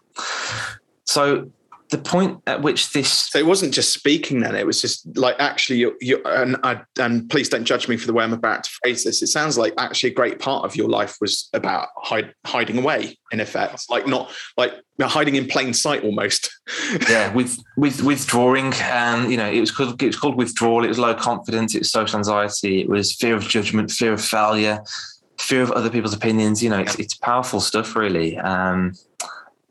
So 1.05 1.51
the 1.91 1.99
point 1.99 2.41
at 2.49 2.63
which 2.63 2.93
this 2.93 3.13
so 3.13 3.39
it 3.39 3.47
wasn't 3.47 3.73
just 3.73 3.93
speaking 3.93 4.41
then 4.41 4.57
it 4.57 4.67
was 4.67 4.81
just 4.81 5.07
like 5.17 5.37
actually 5.39 5.79
you 5.79 5.97
you 6.01 6.21
and 6.25 6.57
I, 6.65 6.83
and 6.99 7.31
please 7.31 7.49
don't 7.49 7.65
judge 7.65 7.87
me 7.87 7.97
for 7.97 8.09
the 8.09 8.13
way 8.13 8.25
I'm 8.25 8.33
about 8.33 8.65
to 8.65 8.71
phrase 8.83 9.05
this. 9.05 9.23
It 9.23 9.29
sounds 9.29 9.57
like 9.57 9.73
actually 9.79 10.11
a 10.11 10.15
great 10.15 10.41
part 10.41 10.65
of 10.65 10.75
your 10.75 10.89
life 10.89 11.17
was 11.21 11.49
about 11.53 11.89
hide, 11.97 12.35
hiding 12.45 12.79
away 12.79 13.17
in 13.31 13.41
effect 13.41 13.85
like 13.89 14.07
not 14.07 14.33
like 14.57 14.73
hiding 15.01 15.37
in 15.37 15.47
plain 15.47 15.73
sight 15.73 16.03
almost. 16.03 16.51
Yeah 17.09 17.33
with 17.33 17.57
with 17.77 18.03
withdrawing 18.03 18.73
and 18.75 19.31
you 19.31 19.37
know 19.37 19.49
it 19.49 19.61
was 19.61 19.71
called 19.71 20.03
it 20.03 20.07
was 20.07 20.17
called 20.17 20.37
withdrawal 20.37 20.85
it 20.85 20.89
was 20.89 20.99
low 20.99 21.15
confidence 21.15 21.75
it 21.75 21.81
was 21.81 21.91
social 21.91 22.19
anxiety 22.19 22.81
it 22.81 22.89
was 22.89 23.15
fear 23.15 23.37
of 23.37 23.47
judgment 23.47 23.91
fear 23.91 24.13
of 24.13 24.25
failure 24.25 24.83
fear 25.39 25.63
of 25.63 25.71
other 25.73 25.91
people's 25.91 26.15
opinions 26.15 26.63
you 26.63 26.71
know 26.71 26.79
it's, 26.79 26.97
it's 26.97 27.15
powerful 27.15 27.61
stuff 27.61 27.95
really. 27.95 28.37
Um 28.39 28.93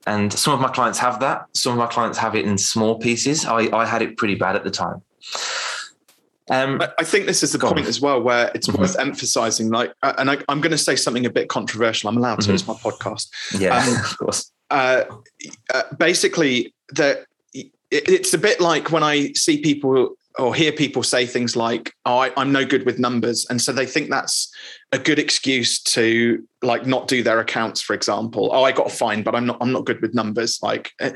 and 0.05 0.31
some 0.31 0.53
of 0.53 0.59
my 0.59 0.69
clients 0.69 0.99
have 0.99 1.19
that. 1.19 1.47
Some 1.53 1.73
of 1.73 1.79
my 1.79 1.87
clients 1.87 2.17
have 2.17 2.35
it 2.35 2.45
in 2.45 2.57
small 2.57 2.99
pieces. 2.99 3.45
I, 3.45 3.69
I 3.75 3.85
had 3.85 4.01
it 4.01 4.17
pretty 4.17 4.35
bad 4.35 4.55
at 4.55 4.63
the 4.63 4.71
time. 4.71 5.01
Um, 6.51 6.79
I 6.99 7.03
think 7.03 7.25
this 7.25 7.41
is 7.41 7.53
the 7.53 7.59
point 7.59 7.79
on. 7.79 7.85
as 7.87 7.99
well, 7.99 8.21
where 8.21 8.51
it's 8.53 8.67
mm-hmm. 8.67 8.81
worth 8.81 8.99
emphasizing. 8.99 9.69
Like, 9.69 9.93
uh, 10.03 10.13
and 10.19 10.29
I, 10.29 10.37
am 10.47 10.61
going 10.61 10.71
to 10.71 10.77
say 10.77 10.95
something 10.95 11.25
a 11.25 11.29
bit 11.29 11.49
controversial. 11.49 12.09
I'm 12.09 12.17
allowed 12.17 12.41
to. 12.41 12.51
Mm-hmm. 12.51 12.53
It's 12.53 12.67
my 12.67 12.75
podcast. 12.75 13.29
Yeah, 13.59 13.75
um, 13.77 13.95
of 14.05 14.17
course. 14.17 14.51
Uh, 14.69 15.05
uh, 15.73 15.83
basically, 15.97 16.73
that 16.89 17.25
it's 17.91 18.33
a 18.33 18.37
bit 18.37 18.59
like 18.59 18.91
when 18.91 19.03
I 19.03 19.31
see 19.33 19.61
people 19.61 20.15
or 20.37 20.53
hear 20.53 20.71
people 20.71 21.03
say 21.03 21.25
things 21.25 21.55
like, 21.55 21.93
"Oh, 22.05 22.17
I, 22.17 22.41
am 22.41 22.51
no 22.51 22.65
good 22.65 22.85
with 22.85 22.99
numbers," 22.99 23.45
and 23.49 23.61
so 23.61 23.71
they 23.71 23.85
think 23.85 24.09
that's 24.09 24.53
a 24.91 24.99
good 24.99 25.19
excuse 25.19 25.81
to 25.83 26.45
like 26.61 26.85
not 26.85 27.07
do 27.07 27.23
their 27.23 27.39
accounts, 27.39 27.81
for 27.81 27.93
example. 27.93 28.49
Oh, 28.53 28.63
I 28.63 28.71
got 28.71 28.87
a 28.87 28.95
fine, 28.95 29.23
but 29.23 29.35
I'm 29.35 29.45
not. 29.45 29.57
I'm 29.61 29.71
not 29.71 29.85
good 29.85 30.01
with 30.01 30.13
numbers. 30.13 30.59
Like, 30.61 30.91
eh, 30.99 31.13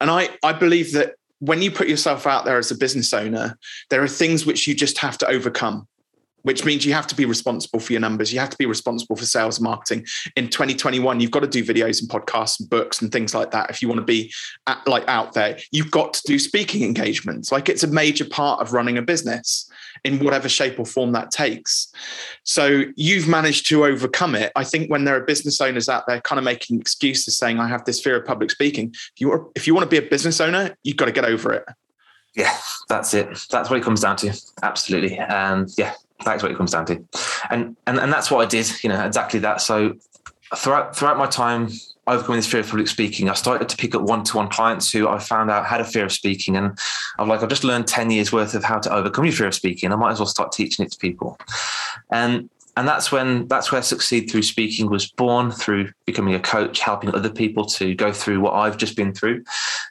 and 0.00 0.10
I 0.10 0.30
I 0.42 0.52
believe 0.52 0.92
that 0.92 1.14
when 1.40 1.62
you 1.62 1.70
put 1.70 1.88
yourself 1.88 2.26
out 2.26 2.44
there 2.44 2.58
as 2.58 2.70
a 2.70 2.76
business 2.76 3.12
owner, 3.12 3.56
there 3.90 4.02
are 4.02 4.08
things 4.08 4.44
which 4.44 4.66
you 4.66 4.74
just 4.74 4.98
have 4.98 5.18
to 5.18 5.28
overcome 5.28 5.86
which 6.48 6.64
means 6.64 6.86
you 6.86 6.94
have 6.94 7.06
to 7.06 7.14
be 7.14 7.26
responsible 7.26 7.78
for 7.78 7.92
your 7.92 8.00
numbers. 8.00 8.32
You 8.32 8.40
have 8.40 8.48
to 8.48 8.56
be 8.56 8.64
responsible 8.64 9.16
for 9.16 9.26
sales 9.26 9.58
and 9.58 9.64
marketing. 9.64 10.06
In 10.34 10.48
2021, 10.48 11.20
you've 11.20 11.30
got 11.30 11.40
to 11.40 11.46
do 11.46 11.62
videos 11.62 12.00
and 12.00 12.08
podcasts 12.08 12.58
and 12.58 12.70
books 12.70 13.02
and 13.02 13.12
things 13.12 13.34
like 13.34 13.50
that. 13.50 13.68
If 13.68 13.82
you 13.82 13.88
want 13.88 13.98
to 13.98 14.04
be 14.06 14.32
at, 14.66 14.80
like 14.88 15.06
out 15.08 15.34
there, 15.34 15.58
you've 15.72 15.90
got 15.90 16.14
to 16.14 16.22
do 16.24 16.38
speaking 16.38 16.84
engagements. 16.84 17.52
Like 17.52 17.68
it's 17.68 17.82
a 17.82 17.86
major 17.86 18.24
part 18.24 18.62
of 18.62 18.72
running 18.72 18.96
a 18.96 19.02
business 19.02 19.70
in 20.04 20.24
whatever 20.24 20.48
shape 20.48 20.80
or 20.80 20.86
form 20.86 21.12
that 21.12 21.30
takes. 21.30 21.92
So 22.44 22.84
you've 22.96 23.28
managed 23.28 23.68
to 23.68 23.84
overcome 23.84 24.34
it. 24.34 24.50
I 24.56 24.64
think 24.64 24.90
when 24.90 25.04
there 25.04 25.16
are 25.16 25.24
business 25.26 25.60
owners 25.60 25.90
out 25.90 26.06
there 26.06 26.22
kind 26.22 26.38
of 26.38 26.46
making 26.46 26.80
excuses 26.80 27.36
saying, 27.36 27.60
I 27.60 27.68
have 27.68 27.84
this 27.84 28.00
fear 28.00 28.16
of 28.16 28.24
public 28.24 28.50
speaking, 28.50 28.88
if 28.94 29.20
you, 29.20 29.52
if 29.54 29.66
you 29.66 29.74
want 29.74 29.84
to 29.84 29.90
be 29.90 30.02
a 30.02 30.08
business 30.08 30.40
owner, 30.40 30.74
you've 30.82 30.96
got 30.96 31.04
to 31.04 31.12
get 31.12 31.26
over 31.26 31.52
it. 31.52 31.66
Yeah, 32.34 32.56
that's 32.88 33.12
it. 33.12 33.26
That's 33.50 33.68
what 33.68 33.78
it 33.78 33.82
comes 33.82 34.00
down 34.00 34.16
to. 34.18 34.32
Absolutely. 34.62 35.18
And 35.18 35.68
yeah, 35.76 35.92
that's 36.24 36.42
what 36.42 36.52
it 36.52 36.56
comes 36.56 36.72
down 36.72 36.86
to. 36.86 37.04
And 37.50 37.76
and 37.86 37.98
and 37.98 38.12
that's 38.12 38.30
what 38.30 38.44
I 38.44 38.48
did, 38.48 38.70
you 38.82 38.88
know, 38.88 39.04
exactly 39.04 39.40
that. 39.40 39.60
So 39.60 39.94
throughout 40.56 40.96
throughout 40.96 41.18
my 41.18 41.26
time 41.26 41.68
overcoming 42.06 42.38
this 42.38 42.46
fear 42.46 42.60
of 42.60 42.68
public 42.68 42.88
speaking, 42.88 43.28
I 43.28 43.34
started 43.34 43.68
to 43.68 43.76
pick 43.76 43.94
up 43.94 44.02
one-to-one 44.02 44.48
clients 44.48 44.90
who 44.90 45.08
I 45.08 45.18
found 45.18 45.50
out 45.50 45.66
had 45.66 45.80
a 45.80 45.84
fear 45.84 46.06
of 46.06 46.12
speaking. 46.12 46.56
And 46.56 46.78
I'm 47.18 47.28
like, 47.28 47.42
I've 47.42 47.50
just 47.50 47.64
learned 47.64 47.86
10 47.86 48.10
years 48.10 48.32
worth 48.32 48.54
of 48.54 48.64
how 48.64 48.78
to 48.78 48.92
overcome 48.92 49.26
your 49.26 49.34
fear 49.34 49.48
of 49.48 49.54
speaking. 49.54 49.92
I 49.92 49.96
might 49.96 50.12
as 50.12 50.18
well 50.18 50.26
start 50.26 50.52
teaching 50.52 50.86
it 50.86 50.92
to 50.92 50.98
people. 50.98 51.38
And 52.10 52.48
and 52.78 52.86
that's 52.86 53.10
when 53.10 53.48
that's 53.48 53.72
where 53.72 53.82
succeed 53.82 54.30
through 54.30 54.42
speaking 54.42 54.88
was 54.88 55.10
born 55.10 55.50
through 55.50 55.90
becoming 56.06 56.34
a 56.34 56.40
coach 56.40 56.78
helping 56.78 57.12
other 57.12 57.28
people 57.28 57.64
to 57.64 57.92
go 57.96 58.12
through 58.12 58.38
what 58.38 58.54
i've 58.54 58.76
just 58.76 58.96
been 58.96 59.12
through. 59.12 59.42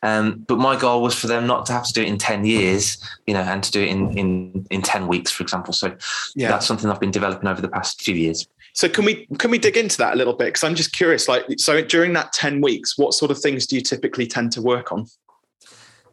Um, 0.04 0.46
but 0.48 0.58
my 0.58 0.80
goal 0.80 1.02
was 1.02 1.14
for 1.14 1.28
them 1.28 1.46
not 1.48 1.66
to 1.66 1.74
have 1.74 1.86
to 1.86 1.92
do 1.92 2.02
it 2.02 2.08
in 2.08 2.18
10 2.18 2.46
years 2.46 2.98
you 3.26 3.34
know 3.34 3.42
and 3.42 3.62
to 3.62 3.72
do 3.72 3.82
it 3.82 3.90
in 3.90 4.18
in 4.18 4.68
in 4.72 4.82
10 4.82 5.08
weeks 5.08 5.32
for 5.32 5.44
example. 5.44 5.74
So 5.74 5.96
yeah. 6.36 6.50
that's 6.50 6.66
something 6.66 6.90
i've 6.90 7.00
been 7.00 7.12
developing 7.12 7.50
over 7.50 7.62
the 7.62 7.68
past 7.68 8.02
few 8.02 8.16
years. 8.16 8.48
So 8.72 8.88
can 8.88 9.04
we 9.04 9.28
can 9.38 9.52
we 9.52 9.58
dig 9.58 9.76
into 9.76 9.98
that 9.98 10.14
a 10.14 10.16
little 10.16 10.34
bit? 10.34 10.46
Because 10.46 10.64
i'm 10.64 10.76
just 10.76 10.94
curious 10.94 11.28
like 11.28 11.44
so 11.58 11.82
during 11.82 12.14
that 12.14 12.32
10 12.32 12.62
weeks 12.62 12.98
what 12.98 13.14
sort 13.14 13.32
of 13.32 13.38
things 13.38 13.68
do 13.68 13.76
you 13.76 13.82
typically 13.82 14.28
tend 14.28 14.54
to 14.54 14.62
work 14.62 14.94
on? 14.94 15.08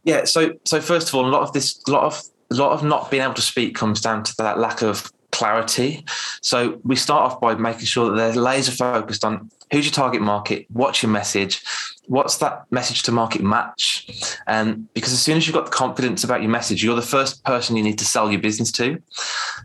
Yeah 0.02 0.24
so 0.24 0.54
so 0.64 0.80
first 0.80 1.08
of 1.08 1.14
all 1.14 1.24
a 1.24 1.30
lot 1.30 1.42
of 1.42 1.52
this 1.52 1.80
a 1.86 1.92
lot 1.92 2.02
of 2.02 2.20
a 2.50 2.54
lot 2.56 2.72
of 2.72 2.82
not 2.82 3.10
being 3.10 3.22
able 3.22 3.34
to 3.34 3.42
speak 3.42 3.76
comes 3.76 4.00
down 4.00 4.22
to 4.24 4.34
that 4.38 4.58
lack 4.58 4.82
of 4.82 5.10
clarity. 5.34 6.04
So 6.40 6.80
we 6.84 6.96
start 6.96 7.22
off 7.30 7.40
by 7.40 7.54
making 7.56 7.86
sure 7.86 8.08
that 8.08 8.16
they're 8.16 8.40
laser 8.40 8.72
focused 8.72 9.24
on 9.24 9.50
who's 9.72 9.84
your 9.84 9.92
target 9.92 10.22
market, 10.22 10.66
what's 10.72 11.02
your 11.02 11.10
message, 11.10 11.62
what's 12.06 12.36
that 12.38 12.64
message 12.70 13.02
to 13.02 13.12
market 13.12 13.42
match? 13.42 14.38
Um, 14.46 14.88
because 14.94 15.12
as 15.12 15.20
soon 15.20 15.36
as 15.36 15.46
you've 15.46 15.54
got 15.54 15.64
the 15.64 15.72
confidence 15.72 16.22
about 16.22 16.40
your 16.42 16.50
message, 16.50 16.84
you're 16.84 16.94
the 16.94 17.02
first 17.02 17.42
person 17.44 17.76
you 17.76 17.82
need 17.82 17.98
to 17.98 18.04
sell 18.04 18.30
your 18.30 18.40
business 18.40 18.70
to. 18.72 19.02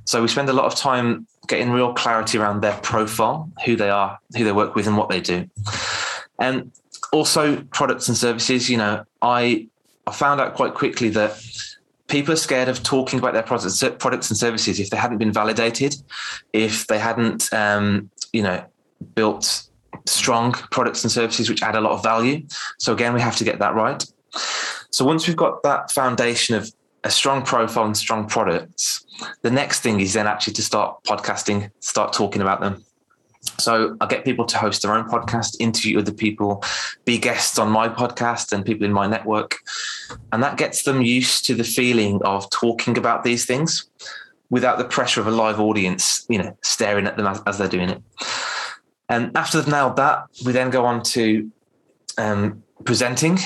So 0.06 0.22
we 0.22 0.28
spend 0.28 0.50
a 0.50 0.54
lot 0.54 0.66
of 0.66 0.76
time 0.76 1.28
getting 1.48 1.70
real 1.70 1.94
clarity 1.94 2.40
around 2.40 2.62
their 2.62 2.78
profile, 2.82 3.52
who 3.66 3.76
they 3.76 3.90
are, 3.90 4.20
who 4.36 4.44
they 4.44 4.52
work 4.52 4.74
with, 4.74 4.88
and 4.88 4.98
what 4.98 5.10
they 5.10 5.22
do. 5.22 5.48
And 6.40 6.72
also 7.12 7.62
products 7.72 8.08
and 8.08 8.18
services. 8.18 8.70
You 8.70 8.78
know, 8.78 9.06
I 9.22 9.68
I 10.08 10.12
found 10.12 10.42
out 10.42 10.56
quite 10.56 10.74
quickly 10.74 11.10
that 11.10 11.32
people 12.10 12.34
are 12.34 12.38
scared 12.38 12.68
of 12.68 12.84
talking 12.84 13.20
about 13.20 13.34
their 13.34 13.44
products, 13.44 13.84
products 14.00 14.30
and 14.30 14.38
services 14.38 14.80
if 14.80 14.90
they 14.90 14.98
hadn't 14.98 15.20
been 15.20 15.32
validated, 15.32 15.96
if 16.54 16.88
they 16.88 17.00
hadn't, 17.00 17.52
um, 17.54 18.10
you 18.34 18.42
know, 18.42 18.64
built 19.16 19.64
strong 20.06 20.52
products 20.52 21.04
and 21.04 21.12
services 21.12 21.50
which 21.50 21.62
add 21.62 21.76
a 21.76 21.82
lot 21.82 21.92
of 21.92 22.04
value. 22.04 22.46
So 22.80 22.94
again, 22.94 23.14
we 23.14 23.22
have 23.22 23.38
to 23.38 23.44
get 23.44 23.60
that 23.60 23.76
right. 23.76 24.04
So 24.92 25.06
once 25.06 25.28
we've 25.28 25.38
got 25.38 25.64
that 25.64 25.92
foundation 25.92 26.56
of 26.56 26.72
a 27.04 27.12
strong 27.12 27.44
profile 27.44 27.86
and 27.86 27.96
strong 27.96 28.28
products, 28.28 29.06
the 29.42 29.52
next 29.52 29.82
thing 29.82 30.02
is 30.02 30.14
then 30.14 30.28
actually 30.28 30.54
to 30.54 30.64
start 30.64 31.04
podcasting, 31.04 31.72
start 31.80 32.12
talking 32.12 32.42
about 32.42 32.60
them. 32.60 32.84
So 33.60 33.98
I 34.02 34.06
get 34.06 34.26
people 34.26 34.46
to 34.46 34.58
host 34.58 34.82
their 34.82 34.94
own 34.94 35.08
podcast, 35.10 35.56
interview 35.60 36.00
other 36.00 36.14
people, 36.14 36.64
be 37.06 37.18
guests 37.18 37.60
on 37.60 37.70
my 37.70 37.88
podcast 37.88 38.52
and 38.52 38.66
people 38.66 38.86
in 38.86 38.94
my 38.94 39.08
network. 39.08 39.58
And 40.32 40.42
that 40.44 40.58
gets 40.58 40.84
them 40.84 41.02
used 41.02 41.46
to 41.46 41.56
the 41.56 41.64
feeling 41.64 42.22
of 42.24 42.50
talking 42.50 42.98
about 42.98 43.24
these 43.24 43.46
things 43.46 43.90
without 44.50 44.78
the 44.78 44.86
pressure 44.86 45.22
of 45.22 45.28
a 45.28 45.32
live 45.32 45.60
audience, 45.60 46.26
you 46.30 46.38
know, 46.38 46.58
staring 46.64 47.06
at 47.06 47.18
them 47.18 47.28
as, 47.28 47.42
as 47.46 47.58
they're 47.58 47.68
doing 47.68 47.90
it. 47.90 48.02
And 49.08 49.36
after 49.36 49.60
they've 49.60 49.72
nailed 49.72 49.96
that, 49.98 50.26
we 50.46 50.52
then 50.52 50.70
go 50.70 50.86
on 50.86 51.04
to 51.04 51.52
um, 52.18 52.64
presenting. 52.84 53.40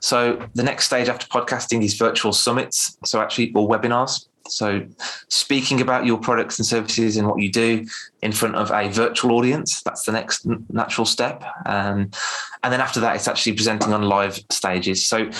So 0.00 0.48
the 0.54 0.62
next 0.62 0.86
stage 0.86 1.08
after 1.08 1.26
podcasting 1.26 1.82
is 1.82 1.94
virtual 1.94 2.32
summits. 2.32 2.98
So 3.04 3.20
actually, 3.20 3.52
or 3.54 3.68
webinars. 3.68 4.27
So 4.50 4.86
speaking 5.28 5.80
about 5.80 6.06
your 6.06 6.18
products 6.18 6.58
and 6.58 6.66
services 6.66 7.16
and 7.16 7.26
what 7.28 7.40
you 7.40 7.50
do 7.50 7.86
in 8.22 8.32
front 8.32 8.56
of 8.56 8.70
a 8.70 8.88
virtual 8.88 9.32
audience, 9.32 9.82
that's 9.82 10.04
the 10.04 10.12
next 10.12 10.46
natural 10.70 11.04
step. 11.04 11.42
Um, 11.66 12.10
and 12.62 12.72
then 12.72 12.80
after 12.80 13.00
that, 13.00 13.16
it's 13.16 13.28
actually 13.28 13.52
presenting 13.52 13.92
on 13.92 14.02
live 14.02 14.40
stages. 14.50 15.04
So 15.06 15.30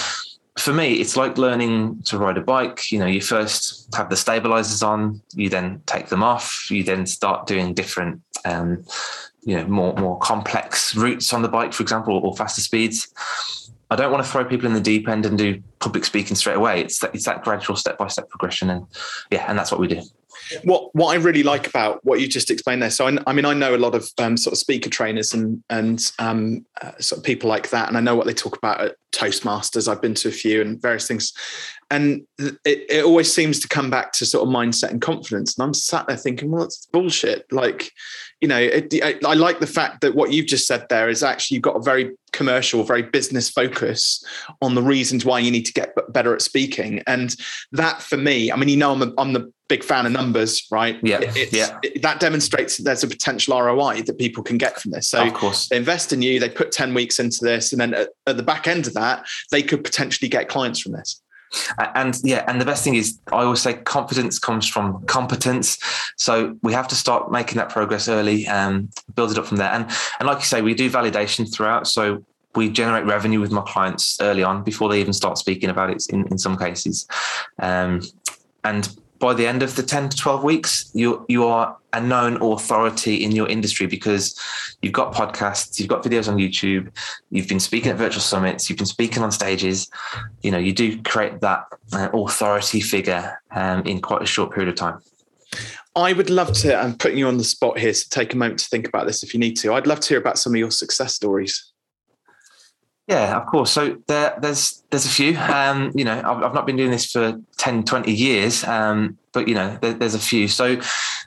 for 0.59 0.73
me, 0.73 0.95
it's 0.95 1.17
like 1.17 1.39
learning 1.39 2.03
to 2.03 2.19
ride 2.19 2.37
a 2.37 2.43
bike. 2.43 2.91
You 2.91 2.99
know, 2.99 3.07
you 3.07 3.21
first 3.21 3.95
have 3.95 4.11
the 4.11 4.17
stabilizers 4.17 4.83
on, 4.83 5.23
you 5.35 5.49
then 5.49 5.83
take 5.87 6.09
them 6.09 6.23
off, 6.23 6.71
you 6.71 6.83
then 6.83 7.07
start 7.07 7.47
doing 7.47 7.75
different 7.75 8.21
um, 8.45 8.85
you 9.45 9.57
know 9.57 9.67
more 9.67 9.95
more 9.95 10.19
complex 10.19 10.95
routes 10.95 11.33
on 11.33 11.43
the 11.43 11.49
bike, 11.49 11.73
for 11.73 11.83
example, 11.83 12.19
or, 12.19 12.37
faster 12.37 12.61
speeds. 12.61 13.09
I 13.91 13.97
don't 13.97 14.13
want 14.13 14.25
to 14.25 14.31
throw 14.31 14.45
people 14.45 14.67
in 14.67 14.75
the 14.75 14.81
deep 14.81 15.09
end 15.09 15.25
and 15.25 15.39
do 15.39 15.63
public 15.79 16.05
speaking 16.05 16.37
straight 16.37 16.57
away. 16.57 16.83
It's 16.83 16.99
that, 16.99 17.15
it's 17.15 17.25
that 17.25 17.43
gradual 17.43 17.77
step 17.77 17.97
by 17.97 18.09
step 18.09 18.29
progression, 18.29 18.71
and 18.71 18.87
yeah, 19.31 19.47
and 19.49 19.59
that's 19.59 19.71
what 19.71 19.81
we 19.81 19.89
do. 19.89 20.03
What 20.65 20.95
what 20.95 21.15
I 21.15 21.17
really 21.17 21.43
like 21.43 21.67
about 21.67 22.05
what 22.05 22.21
you 22.21 22.29
just 22.29 22.51
explained 22.51 22.83
there. 22.83 22.91
So 22.91 23.07
I, 23.07 23.19
I 23.27 23.33
mean, 23.33 23.45
I 23.45 23.55
know 23.55 23.75
a 23.75 23.77
lot 23.77 23.95
of 23.95 24.09
um, 24.19 24.37
sort 24.37 24.53
of 24.53 24.59
speaker 24.59 24.91
trainers 24.91 25.35
and 25.35 25.63
and 25.71 26.01
um, 26.19 26.65
uh, 26.83 26.93
sort 26.99 27.19
of 27.19 27.25
people 27.25 27.49
like 27.49 27.71
that, 27.71 27.89
and 27.89 27.97
I 27.97 28.01
know 28.01 28.17
what 28.17 28.27
they 28.27 28.35
talk 28.35 28.57
about 28.57 28.81
at 28.81 28.97
Toastmasters. 29.13 29.89
I've 29.89 30.03
been 30.03 30.15
to 30.15 30.29
a 30.29 30.33
few 30.33 30.61
and 30.61 30.81
various 30.81 31.09
things, 31.09 31.33
and 31.91 32.23
it, 32.39 32.59
it 32.65 33.05
always 33.05 33.33
seems 33.33 33.61
to 33.61 33.69
come 33.69 33.91
back 33.91 34.13
to 34.13 34.27
sort 34.27 34.47
of 34.47 34.55
mindset 34.55 34.91
and 34.91 35.01
confidence. 35.01 35.57
And 35.57 35.65
I'm 35.65 35.75
sat 35.75 36.07
there 36.07 36.17
thinking, 36.17 36.51
well, 36.51 36.65
it's 36.65 36.87
bullshit. 36.87 37.47
Like 37.53 37.93
you 38.41 38.47
know, 38.47 38.59
it, 38.59 38.95
I, 39.03 39.19
I, 39.27 39.35
like 39.35 39.59
the 39.59 39.67
fact 39.67 40.01
that 40.03 40.15
what 40.15 40.33
you've 40.33 40.47
just 40.47 40.67
said 40.67 40.87
there 40.89 41.09
is 41.09 41.23
actually 41.23 41.57
you've 41.57 41.63
got 41.63 41.77
a 41.77 41.83
very 41.83 42.13
commercial, 42.33 42.85
very 42.85 43.03
business 43.03 43.51
focus 43.51 44.25
on 44.63 44.75
the 44.75 44.83
reasons 44.83 45.25
why 45.25 45.41
you 45.41 45.51
need 45.51 45.65
to 45.65 45.73
get 45.73 45.93
better 46.13 46.35
at 46.35 46.43
speaking. 46.43 47.03
And 47.07 47.35
that 47.73 48.01
for 48.01 48.17
me, 48.17 48.53
I 48.53 48.57
mean, 48.57 48.69
you 48.69 48.77
know, 48.77 48.93
I'm, 48.93 49.03
a, 49.03 49.13
I'm 49.19 49.33
the 49.33 49.53
big 49.69 49.85
fan 49.85 50.07
of 50.07 50.13
numbers, 50.13 50.67
right? 50.71 50.99
Yeah. 51.03 51.21
yeah. 51.53 51.79
It, 51.83 52.03
that 52.03 52.21
demonstrates 52.21 52.77
that 52.79 52.85
there's 52.85 53.05
a 53.05 53.09
potential 53.09 53.61
ROI 53.61 54.03
that 54.03 54.19
people 54.19 54.43
can 54.43 54.59
get 54.59 54.81
from 54.81 54.93
this. 54.93 55.09
So 55.09 55.27
of 55.27 55.35
course. 55.35 55.69
they 55.69 55.77
invest 55.77 56.13
in 56.13 56.23
you, 56.23 56.41
they 56.41 56.49
put 56.49 56.73
10 56.73 56.95
weeks 56.95 57.19
into 57.19 57.39
this, 57.43 57.73
and 57.73 57.81
then 57.81 57.95
at, 57.95 58.09
at 58.27 58.37
the 58.37 58.43
back 58.43 58.67
end 58.67 58.87
of 58.87 58.95
that, 58.95 59.27
they 59.51 59.63
could 59.63 59.85
potentially 59.85 60.29
get 60.29 60.49
clients 60.49 60.81
from 60.81 60.93
this. 60.93 61.21
And 61.95 62.15
yeah, 62.23 62.45
and 62.47 62.61
the 62.61 62.65
best 62.65 62.85
thing 62.85 62.95
is, 62.95 63.19
I 63.33 63.43
always 63.45 63.63
say 63.63 63.75
confidence 63.75 64.39
comes 64.39 64.69
from 64.69 65.03
competence. 65.07 65.79
So 66.17 66.59
we 66.63 66.75
have 66.75 66.89
to 66.89 66.95
start 66.95 67.33
making 67.33 67.57
that 67.57 67.71
progress 67.71 68.07
early 68.09 68.47
and 68.47 68.93
build 69.15 69.31
it 69.31 69.39
up 69.39 69.47
from 69.47 69.57
there. 69.57 69.71
And 69.71 69.91
and 70.21 70.27
like 70.27 70.39
you 70.39 70.45
say, 70.45 70.61
we 70.61 70.75
do 70.75 70.91
validation 70.91 71.51
throughout. 71.51 71.87
So 71.87 72.23
we 72.55 72.69
generate 72.69 73.07
revenue 73.07 73.41
with 73.41 73.51
my 73.51 73.63
clients 73.63 74.21
early 74.21 74.43
on 74.43 74.63
before 74.63 74.89
they 74.89 75.01
even 75.01 75.13
start 75.13 75.39
speaking 75.39 75.71
about 75.71 75.91
it 75.91 76.05
in, 76.11 76.27
in 76.29 76.39
some 76.39 76.57
cases. 76.59 77.07
Um, 77.59 78.03
and 78.65 78.95
by 79.19 79.35
the 79.35 79.47
end 79.47 79.63
of 79.63 79.75
the 79.77 79.83
10 79.83 80.11
to 80.11 80.17
12 80.17 80.45
weeks, 80.45 80.91
you 80.95 81.25
you 81.29 81.47
are 81.47 81.77
a 81.93 82.01
known 82.01 82.41
authority 82.43 83.25
in 83.25 83.33
your 83.33 83.49
industry 83.49 83.87
because 83.87 84.39
you've 84.83 84.93
got 84.93 85.15
podcasts, 85.15 85.79
you've 85.79 85.89
got 85.89 86.03
videos 86.03 86.29
on 86.29 86.37
YouTube, 86.37 86.91
you've 87.31 87.49
been 87.49 87.61
speaking 87.61 87.91
at 87.91 87.97
virtual 87.97 88.21
summits, 88.21 88.69
you've 88.69 88.79
been 88.79 88.87
speaking 88.87 89.23
on 89.23 89.33
stages. 89.33 89.91
You 90.43 90.51
know, 90.51 90.59
you 90.59 90.73
do 90.73 91.03
create 91.03 91.41
that 91.41 91.65
uh, 91.93 92.09
authority 92.13 92.81
figure 92.81 93.41
um, 93.51 93.83
in 93.83 94.01
quite 94.01 94.23
a 94.23 94.27
short 94.27 94.53
period 94.53 94.69
of 94.69 94.77
time. 94.77 95.01
I 95.97 96.13
would 96.13 96.31
love 96.31 96.53
to, 96.59 96.77
I'm 96.77 96.97
putting 96.97 97.19
you 97.19 97.27
on 97.27 97.39
the 97.39 97.45
spot 97.45 97.79
here, 97.79 97.93
so 97.93 98.07
take 98.11 98.33
a 98.33 98.37
moment 98.37 98.61
to 98.61 98.67
think 98.67 98.87
about 98.87 99.07
this 99.07 99.23
if 99.23 99.35
you 99.35 99.41
need 99.41 99.57
to. 99.57 99.75
I'd 99.75 99.87
love 99.87 100.01
to 100.01 100.09
hear 100.11 100.19
about 100.19 100.39
some 100.39 100.53
of 100.53 100.59
your 100.59 100.71
success 100.71 101.15
stories. 101.15 101.73
Yeah, 103.09 103.39
of 103.39 103.47
course. 103.47 103.73
So 103.73 103.97
there, 104.07 104.39
there's 104.41 104.85
there's 104.91 105.07
a 105.07 105.11
few. 105.11 105.35
Um, 105.39 105.91
you 105.95 106.05
know, 106.05 106.19
I've, 106.19 106.43
I've, 106.43 106.55
not 106.55 106.67
been 106.67 106.77
doing 106.77 106.91
this 106.91 107.11
for 107.11 107.41
10, 107.57 107.85
20 107.85 108.13
years, 108.13 108.65
um, 108.65 109.17
but 109.33 109.49
you 109.49 109.55
know, 109.55 109.79
there, 109.81 109.95
there's 109.95 110.15
a 110.15 110.19
few. 110.19 110.47
So 110.47 110.79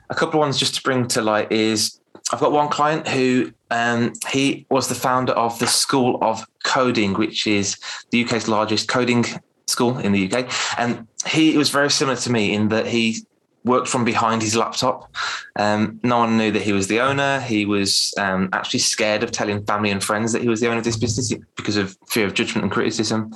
a 0.08 0.14
couple 0.14 0.40
of 0.40 0.44
ones 0.44 0.58
just 0.58 0.76
to 0.76 0.82
bring 0.82 1.08
to 1.08 1.20
light 1.20 1.50
is 1.50 2.00
I've 2.32 2.38
got 2.38 2.52
one 2.52 2.68
client 2.68 3.08
who 3.08 3.52
um, 3.72 4.12
he 4.30 4.64
was 4.70 4.88
the 4.88 4.94
founder 4.94 5.32
of 5.32 5.58
the 5.58 5.66
School 5.66 6.18
of 6.22 6.46
Coding, 6.62 7.14
which 7.14 7.48
is 7.48 7.76
the 8.10 8.24
UK's 8.24 8.46
largest 8.46 8.86
coding 8.86 9.24
school 9.66 9.98
in 9.98 10.12
the 10.12 10.32
UK, 10.32 10.48
and 10.78 11.08
he 11.26 11.56
was 11.56 11.70
very 11.70 11.90
similar 11.90 12.16
to 12.16 12.30
me 12.30 12.54
in 12.54 12.68
that 12.68 12.86
he 12.86 13.26
worked 13.64 13.88
from 13.88 14.04
behind 14.04 14.42
his 14.42 14.56
laptop. 14.56 15.14
Um, 15.56 16.00
no 16.02 16.18
one 16.18 16.36
knew 16.36 16.50
that 16.50 16.62
he 16.62 16.72
was 16.72 16.88
the 16.88 17.00
owner. 17.00 17.40
He 17.40 17.64
was 17.64 18.12
um, 18.18 18.48
actually 18.52 18.80
scared 18.80 19.22
of 19.22 19.30
telling 19.30 19.64
family 19.64 19.90
and 19.90 20.02
friends 20.02 20.32
that 20.32 20.42
he 20.42 20.48
was 20.48 20.60
the 20.60 20.68
owner 20.68 20.78
of 20.78 20.84
this 20.84 20.96
business 20.96 21.32
because 21.56 21.76
of 21.76 21.96
fear 22.08 22.26
of 22.26 22.34
judgment 22.34 22.64
and 22.64 22.72
criticism. 22.72 23.34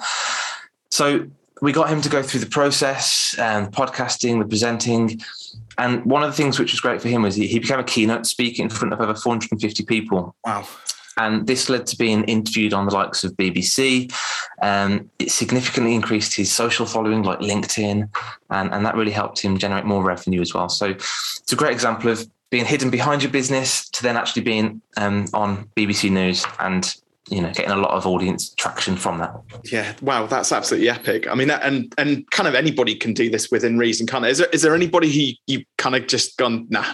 So 0.91 1.27
we 1.63 1.73
got 1.73 1.89
him 1.89 2.01
to 2.03 2.09
go 2.09 2.23
through 2.23 2.41
the 2.41 2.47
process 2.47 3.37
and 3.39 3.73
podcasting, 3.73 4.39
the 4.41 4.49
presenting. 4.49 5.21
And 5.79 6.05
one 6.05 6.23
of 6.23 6.31
the 6.31 6.37
things 6.37 6.59
which 6.59 6.73
was 6.73 6.81
great 6.81 7.01
for 7.01 7.09
him 7.09 7.23
was 7.23 7.35
he, 7.35 7.47
he 7.47 7.59
became 7.59 7.79
a 7.79 7.85
keynote 7.85 8.27
speaker 8.27 8.63
in 8.63 8.69
front 8.69 8.93
of 8.93 9.01
over 9.01 9.15
450 9.15 9.85
people. 9.85 10.35
Wow. 10.45 10.67
And 11.19 11.47
this 11.47 11.71
led 11.71 11.87
to 11.87 11.97
being 11.97 12.25
interviewed 12.25 12.75
on 12.75 12.87
the 12.87 12.93
likes 12.93 13.25
of 13.25 13.33
BBC. 13.33 14.13
Um, 14.63 15.11
it 15.19 15.31
significantly 15.31 15.95
increased 15.95 16.35
his 16.35 16.53
social 16.53 16.87
following, 16.87 17.23
like 17.23 17.41
LinkedIn, 17.41 18.09
and, 18.51 18.73
and 18.73 18.87
that 18.87 18.95
really 18.95 19.13
helped 19.13 19.41
him 19.41 19.59
generate 19.59 19.85
more 19.85 20.03
revenue 20.03 20.41
as 20.41 20.55
well. 20.55 20.69
So 20.69 20.91
it's 20.91 21.53
a 21.53 21.57
great 21.57 21.73
example 21.73 22.11
of 22.11 22.29
being 22.51 22.65
hidden 22.65 22.91
behind 22.91 23.23
your 23.23 23.33
business 23.33 23.89
to 23.91 24.03
then 24.03 24.17
actually 24.17 24.43
being 24.43 24.81
um, 24.97 25.27
on 25.35 25.69
BBC 25.77 26.11
News 26.11 26.45
and 26.61 26.95
you 27.29 27.43
know 27.43 27.51
getting 27.53 27.73
a 27.73 27.77
lot 27.77 27.91
of 27.91 28.07
audience 28.07 28.55
traction 28.55 28.97
from 28.97 29.19
that. 29.19 29.35
Yeah 29.65 29.95
wow 30.01 30.27
that's 30.27 30.53
absolutely 30.53 30.89
epic. 30.89 31.27
I 31.27 31.35
mean 31.35 31.49
that, 31.49 31.65
and 31.65 31.93
and 31.99 32.31
kind 32.31 32.49
of 32.49 32.55
anybody 32.55 32.95
can 32.95 33.15
do 33.15 33.29
this 33.29 33.51
within 33.51 33.79
reason 33.79 34.07
kind 34.07 34.25
of 34.25 34.31
is 34.31 34.39
there, 34.39 34.49
is 34.53 34.63
there 34.63 34.77
anybody 34.77 35.11
who 35.11 35.33
you 35.53 35.65
kind 35.77 35.97
of 35.97 36.07
just 36.07 36.37
gone 36.37 36.69
nah 36.71 36.85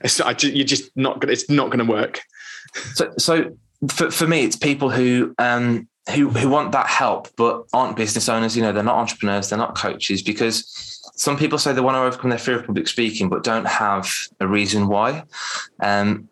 it's, 0.00 0.18
I, 0.18 0.34
you're 0.40 0.64
just 0.64 0.90
not 0.96 1.20
gonna 1.20 1.32
it's 1.32 1.50
not 1.50 1.70
gonna 1.70 1.84
work? 1.84 2.22
So 2.94 3.12
so 3.18 3.54
for, 3.88 4.10
for 4.10 4.26
me, 4.26 4.44
it's 4.44 4.56
people 4.56 4.90
who 4.90 5.34
um, 5.38 5.88
who 6.10 6.28
who 6.30 6.48
want 6.48 6.72
that 6.72 6.88
help 6.88 7.28
but 7.36 7.64
aren't 7.72 7.96
business 7.96 8.28
owners. 8.28 8.56
You 8.56 8.62
know, 8.62 8.72
they're 8.72 8.82
not 8.82 8.96
entrepreneurs, 8.96 9.48
they're 9.48 9.58
not 9.58 9.76
coaches 9.76 10.22
because 10.22 11.00
some 11.14 11.36
people 11.36 11.58
say 11.58 11.72
they 11.72 11.80
want 11.80 11.94
to 11.94 12.00
overcome 12.00 12.30
their 12.30 12.38
fear 12.38 12.58
of 12.58 12.66
public 12.66 12.88
speaking 12.88 13.28
but 13.28 13.44
don't 13.44 13.66
have 13.66 14.10
a 14.40 14.46
reason 14.46 14.88
why. 14.88 15.24
Um, 15.80 16.28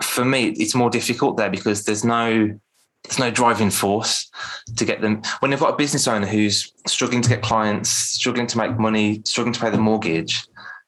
for 0.00 0.24
me, 0.24 0.48
it's 0.50 0.74
more 0.74 0.90
difficult 0.90 1.36
there 1.36 1.50
because 1.50 1.84
there's 1.84 2.04
no 2.04 2.58
there's 3.04 3.18
no 3.18 3.30
driving 3.30 3.70
force 3.70 4.30
to 4.76 4.84
get 4.84 5.00
them 5.00 5.22
when 5.40 5.50
they've 5.50 5.60
got 5.60 5.74
a 5.74 5.76
business 5.76 6.06
owner 6.06 6.26
who's 6.26 6.72
struggling 6.86 7.20
to 7.22 7.28
get 7.28 7.42
clients, 7.42 7.90
struggling 7.90 8.46
to 8.46 8.58
make 8.58 8.78
money, 8.78 9.22
struggling 9.24 9.52
to 9.52 9.60
pay 9.60 9.70
the 9.70 9.78
mortgage. 9.78 10.44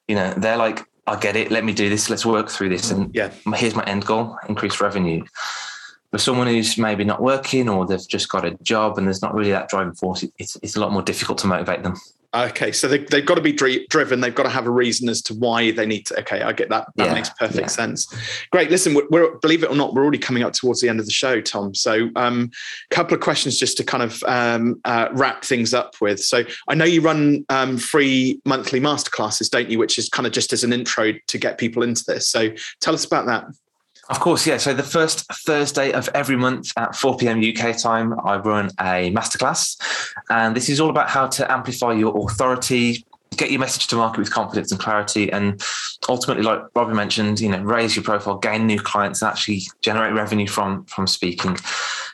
You 0.06 0.14
know, 0.16 0.32
they're 0.34 0.56
like, 0.56 0.84
I 1.06 1.16
get 1.16 1.36
it. 1.36 1.50
Let 1.50 1.64
me 1.64 1.72
do 1.72 1.88
this. 1.88 2.08
Let's 2.08 2.24
work 2.24 2.50
through 2.50 2.70
this. 2.70 2.90
And 2.90 3.14
yeah, 3.14 3.30
here's 3.54 3.74
my 3.74 3.84
end 3.84 4.06
goal: 4.06 4.38
increase 4.48 4.80
revenue 4.80 5.24
for 6.14 6.18
someone 6.18 6.46
who's 6.46 6.78
maybe 6.78 7.02
not 7.02 7.20
working 7.20 7.68
or 7.68 7.84
they've 7.84 8.06
just 8.06 8.28
got 8.28 8.44
a 8.44 8.52
job 8.62 8.98
and 8.98 9.08
there's 9.08 9.20
not 9.20 9.34
really 9.34 9.50
that 9.50 9.68
driving 9.68 9.94
force, 9.94 10.24
it's, 10.38 10.56
it's 10.62 10.76
a 10.76 10.80
lot 10.80 10.92
more 10.92 11.02
difficult 11.02 11.38
to 11.38 11.48
motivate 11.48 11.82
them. 11.82 11.96
Okay, 12.32 12.70
so 12.70 12.86
they, 12.86 12.98
have 12.98 13.26
got 13.26 13.34
to 13.34 13.40
be 13.40 13.50
driven. 13.50 14.20
They've 14.20 14.34
got 14.34 14.44
to 14.44 14.48
have 14.48 14.68
a 14.68 14.70
reason 14.70 15.08
as 15.08 15.22
to 15.22 15.34
why 15.34 15.72
they 15.72 15.86
need 15.86 16.06
to. 16.06 16.20
Okay, 16.20 16.42
I 16.42 16.52
get 16.52 16.68
that. 16.68 16.86
That 16.94 17.06
yeah, 17.06 17.14
makes 17.14 17.30
perfect 17.30 17.60
yeah. 17.62 17.66
sense. 17.66 18.12
Great. 18.52 18.70
Listen, 18.70 18.94
we're, 18.94 19.08
we're, 19.10 19.38
believe 19.38 19.64
it 19.64 19.70
or 19.70 19.74
not, 19.74 19.92
we're 19.92 20.02
already 20.02 20.18
coming 20.18 20.44
up 20.44 20.52
towards 20.52 20.80
the 20.80 20.88
end 20.88 21.00
of 21.00 21.06
the 21.06 21.12
show, 21.12 21.40
Tom. 21.40 21.74
So, 21.74 22.10
a 22.14 22.20
um, 22.20 22.52
couple 22.90 23.14
of 23.14 23.20
questions 23.20 23.58
just 23.58 23.76
to 23.78 23.84
kind 23.84 24.04
of 24.04 24.22
um, 24.24 24.80
uh, 24.84 25.08
wrap 25.12 25.44
things 25.44 25.74
up 25.74 25.96
with. 26.00 26.20
So, 26.20 26.44
I 26.68 26.76
know 26.76 26.84
you 26.84 27.00
run 27.00 27.44
um, 27.48 27.76
free 27.76 28.40
monthly 28.44 28.80
masterclasses, 28.80 29.50
don't 29.50 29.68
you? 29.68 29.80
Which 29.80 29.98
is 29.98 30.08
kind 30.08 30.28
of 30.28 30.32
just 30.32 30.52
as 30.52 30.62
an 30.62 30.72
intro 30.72 31.12
to 31.26 31.38
get 31.38 31.58
people 31.58 31.82
into 31.82 32.04
this. 32.06 32.28
So, 32.28 32.50
tell 32.80 32.94
us 32.94 33.04
about 33.04 33.26
that. 33.26 33.46
Of 34.10 34.20
course, 34.20 34.46
yeah. 34.46 34.58
So 34.58 34.74
the 34.74 34.82
first 34.82 35.26
Thursday 35.32 35.92
of 35.92 36.08
every 36.14 36.36
month 36.36 36.70
at 36.76 36.94
4 36.94 37.16
p.m. 37.16 37.40
UK 37.40 37.76
time, 37.78 38.14
I 38.24 38.36
run 38.36 38.70
a 38.80 39.10
masterclass. 39.12 39.80
And 40.28 40.54
this 40.54 40.68
is 40.68 40.78
all 40.80 40.90
about 40.90 41.08
how 41.08 41.26
to 41.28 41.50
amplify 41.50 41.92
your 41.92 42.14
authority, 42.26 43.06
get 43.36 43.50
your 43.50 43.60
message 43.60 43.86
to 43.88 43.96
market 43.96 44.20
with 44.20 44.30
confidence 44.30 44.70
and 44.70 44.80
clarity, 44.80 45.30
and 45.32 45.60
ultimately, 46.08 46.42
like 46.42 46.60
Robbie 46.74 46.94
mentioned, 46.94 47.40
you 47.40 47.48
know, 47.48 47.62
raise 47.62 47.96
your 47.96 48.04
profile, 48.04 48.38
gain 48.38 48.66
new 48.66 48.80
clients, 48.80 49.22
and 49.22 49.30
actually 49.30 49.62
generate 49.80 50.14
revenue 50.14 50.46
from 50.46 50.84
from 50.86 51.06
speaking. 51.06 51.56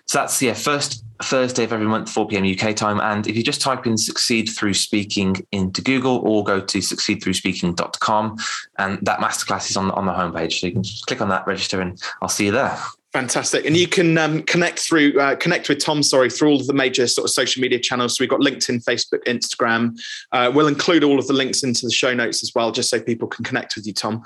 So 0.06 0.18
that's 0.18 0.42
yeah, 0.42 0.54
first 0.54 1.04
Thursday 1.22 1.64
of 1.64 1.72
every 1.72 1.87
month, 1.87 2.11
4 2.11 2.26
p.m. 2.26 2.44
UK 2.44 2.74
time. 2.74 3.00
And 3.00 3.26
if 3.26 3.37
you 3.37 3.42
just 3.42 3.61
type 3.61 3.87
in 3.87 3.96
succeed 3.96 4.48
through 4.48 4.74
speaking 4.74 5.37
into 5.52 5.83
Google 5.83 6.16
or 6.18 6.42
go 6.42 6.61
to 6.61 6.78
succeedthroughspeaking.com 6.78 8.38
and 8.78 8.98
that 9.02 9.20
masterclass 9.20 9.70
is 9.70 9.76
on 9.76 9.88
the, 9.88 9.94
on 9.94 10.06
the 10.06 10.12
homepage. 10.12 10.61
So 10.61 10.66
you 10.66 10.72
can 10.72 10.83
just 10.83 11.06
click 11.06 11.20
on 11.20 11.28
that, 11.28 11.46
register, 11.46 11.80
and 11.80 12.00
I'll 12.22 12.28
see 12.28 12.46
you 12.46 12.52
there. 12.52 12.76
Fantastic, 13.12 13.66
and 13.66 13.77
you 13.77 13.88
can 13.88 14.16
um, 14.18 14.42
connect 14.44 14.79
through 14.79 15.18
uh, 15.18 15.35
connect 15.35 15.68
with 15.68 15.81
Tom. 15.81 16.01
Sorry, 16.01 16.31
through 16.31 16.51
all 16.51 16.61
of 16.61 16.68
the 16.68 16.73
major 16.73 17.09
sort 17.09 17.25
of 17.25 17.31
social 17.31 17.61
media 17.61 17.81
channels. 17.81 18.16
So 18.16 18.23
we've 18.23 18.31
got 18.31 18.38
LinkedIn, 18.38 18.85
Facebook, 18.85 19.25
Instagram. 19.25 19.99
Uh, 20.31 20.53
we'll 20.55 20.68
include 20.68 21.03
all 21.03 21.18
of 21.18 21.27
the 21.27 21.33
links 21.33 21.64
into 21.64 21.87
the 21.87 21.92
show 21.92 22.14
notes 22.14 22.44
as 22.44 22.53
well, 22.55 22.70
just 22.70 22.88
so 22.88 23.01
people 23.01 23.27
can 23.27 23.44
connect 23.44 23.75
with 23.75 23.85
you, 23.85 23.92
Tom. 23.92 24.23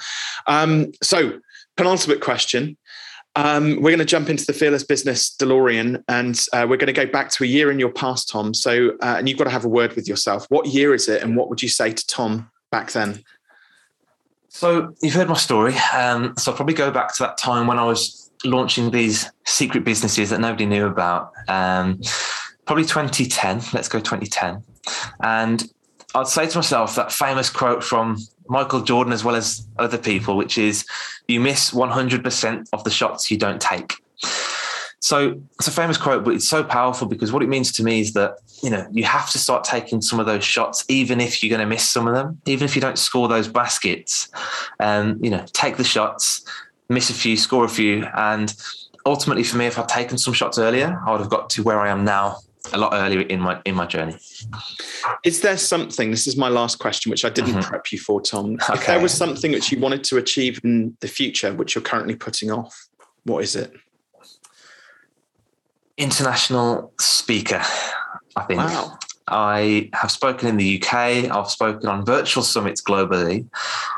Um, 0.47 0.93
so, 1.03 1.41
penultimate 1.79 2.21
question: 2.21 2.77
um, 3.37 3.77
we're 3.77 3.91
going 3.91 3.99
to 3.99 4.05
jump 4.05 4.29
into 4.29 4.45
the 4.45 4.53
Fearless 4.53 4.85
Business 4.85 5.35
DeLorean 5.37 6.05
and 6.09 6.39
uh, 6.53 6.67
we're 6.69 6.77
going 6.77 6.87
to 6.87 6.93
go 6.93 7.07
back 7.07 7.31
to 7.31 7.45
a 7.45 7.47
year 7.47 7.71
in 7.71 7.79
your 7.79 7.91
past, 7.91 8.29
Tom. 8.29 8.55
So, 8.55 8.91
uh, 9.03 9.17
and 9.19 9.29
you've 9.29 9.39
got 9.39 9.45
to 9.45 9.51
have 9.51 9.65
a 9.65 9.69
word 9.69 9.95
with 9.97 10.07
yourself. 10.07 10.47
What 10.51 10.67
year 10.67 10.95
is 10.95 11.09
it 11.09 11.23
and 11.23 11.37
what 11.37 11.49
would 11.49 11.63
you 11.63 11.69
say 11.69 11.93
to 11.93 12.07
Tom 12.07 12.51
back 12.71 12.93
then? 12.93 13.25
So, 14.49 14.95
you've 15.03 15.15
heard 15.15 15.29
my 15.29 15.35
story. 15.35 15.75
Um, 15.93 16.35
so, 16.39 16.53
I'll 16.53 16.57
probably 16.57 16.75
go 16.75 16.93
back 16.93 17.13
to 17.15 17.23
that 17.25 17.39
time 17.39 17.67
when 17.67 17.79
I 17.79 17.85
was 17.85 18.24
launching 18.45 18.91
these 18.91 19.31
secret 19.45 19.85
businesses 19.85 20.31
that 20.31 20.41
nobody 20.41 20.67
knew 20.67 20.87
about. 20.87 21.33
Um, 21.49 22.01
probably 22.67 22.85
2010. 22.85 23.63
Let's 23.73 23.89
go 23.89 23.99
2010. 23.99 24.63
And 25.21 25.65
I'd 26.15 26.29
say 26.29 26.47
to 26.47 26.59
myself 26.59 26.95
that 26.97 27.13
famous 27.13 27.51
quote 27.51 27.83
from 27.83 28.19
Michael 28.49 28.83
Jordan 28.83 29.13
as 29.13 29.25
well 29.25 29.35
as 29.35 29.67
other 29.79 29.99
people, 29.99 30.37
which 30.37 30.59
is 30.59 30.87
you 31.29 31.41
miss 31.41 31.71
100% 31.71 32.69
of 32.73 32.85
the 32.85 32.91
shots 32.91 33.31
you 33.31 33.39
don't 33.39 33.61
take. 33.61 33.95
So 35.01 35.39
it's 35.59 35.69
a 35.69 35.71
famous 35.71 35.99
quote, 35.99 36.25
but 36.25 36.33
it's 36.33 36.49
so 36.49 36.65
powerful 36.65 37.07
because 37.07 37.31
what 37.31 37.43
it 37.43 37.49
means 37.49 37.73
to 37.73 37.85
me 37.85 38.01
is 38.01 38.15
that, 38.15 38.39
you 38.63 38.71
know, 38.71 38.87
you 38.91 39.05
have 39.05 39.31
to 39.33 39.39
start 39.39 39.63
taking 39.63 40.01
some 40.01 40.19
of 40.19 40.25
those 40.25 40.45
shots, 40.45 40.83
even 40.89 41.21
if 41.21 41.43
you're 41.43 41.51
going 41.51 41.61
to 41.61 41.67
miss 41.67 41.87
some 41.87 42.07
of 42.09 42.15
them, 42.15 42.41
even 42.47 42.65
if 42.65 42.75
you 42.75 42.81
don't 42.81 42.99
score 42.99 43.29
those 43.29 43.47
baskets, 43.47 44.31
um, 44.81 45.19
you 45.23 45.29
know, 45.29 45.45
take 45.53 45.77
the 45.77 45.85
shots, 45.85 46.47
miss 46.89 47.11
a 47.11 47.15
few, 47.15 47.37
score 47.37 47.65
a 47.65 47.69
few. 47.69 48.07
And 48.17 48.55
ultimately 49.07 49.43
for 49.43 49.57
me, 49.57 49.67
if 49.67 49.79
I'd 49.79 49.89
taken 49.89 50.19
some 50.19 50.35
shots 50.35 50.59
earlier, 50.59 51.01
I 51.07 51.13
would 51.13 51.21
have 51.21 51.31
got 51.31 51.51
to 51.51 51.63
where 51.63 51.81
I 51.81 51.89
am 51.89 52.05
now 52.05 52.39
a 52.73 52.79
lot 52.79 52.95
earlier 52.95 53.21
in 53.21 53.41
my 53.41 53.61
in 53.65 53.75
my 53.75 53.87
journey. 53.87 54.17
Is 55.25 55.41
there 55.43 55.57
something? 55.59 56.11
This 56.11 56.27
is 56.27 56.37
my 56.37 56.49
last 56.49 56.79
question, 56.79 57.11
which 57.11 57.25
I 57.25 57.31
didn't 57.31 57.53
mm-hmm. 57.53 57.61
prep 57.61 57.93
you 57.93 57.99
for, 57.99 58.21
Tom. 58.21 58.55
Okay. 58.55 58.75
If 58.75 58.87
there 58.87 59.01
was 59.01 59.13
something 59.13 59.53
which 59.53 59.71
you 59.71 59.79
wanted 59.79 60.05
to 60.05 60.17
achieve 60.17 60.61
in 60.65 60.97
the 61.01 61.09
future, 61.09 61.53
which 61.53 61.75
you're 61.75 61.83
currently 61.83 62.17
putting 62.17 62.51
off, 62.51 62.87
what 63.25 63.45
is 63.45 63.55
it? 63.55 63.73
International 65.97 66.93
speaker. 66.99 67.63
I 68.37 68.43
think. 68.45 68.61
Wow. 68.61 68.99
I 69.27 69.89
have 69.95 70.11
spoken 70.11 70.49
in 70.49 70.57
the 70.59 70.83
UK. 70.83 70.95
I've 71.31 71.51
spoken 71.51 71.89
on 71.89 72.05
virtual 72.05 72.43
summits 72.43 72.83
globally, 72.83 73.47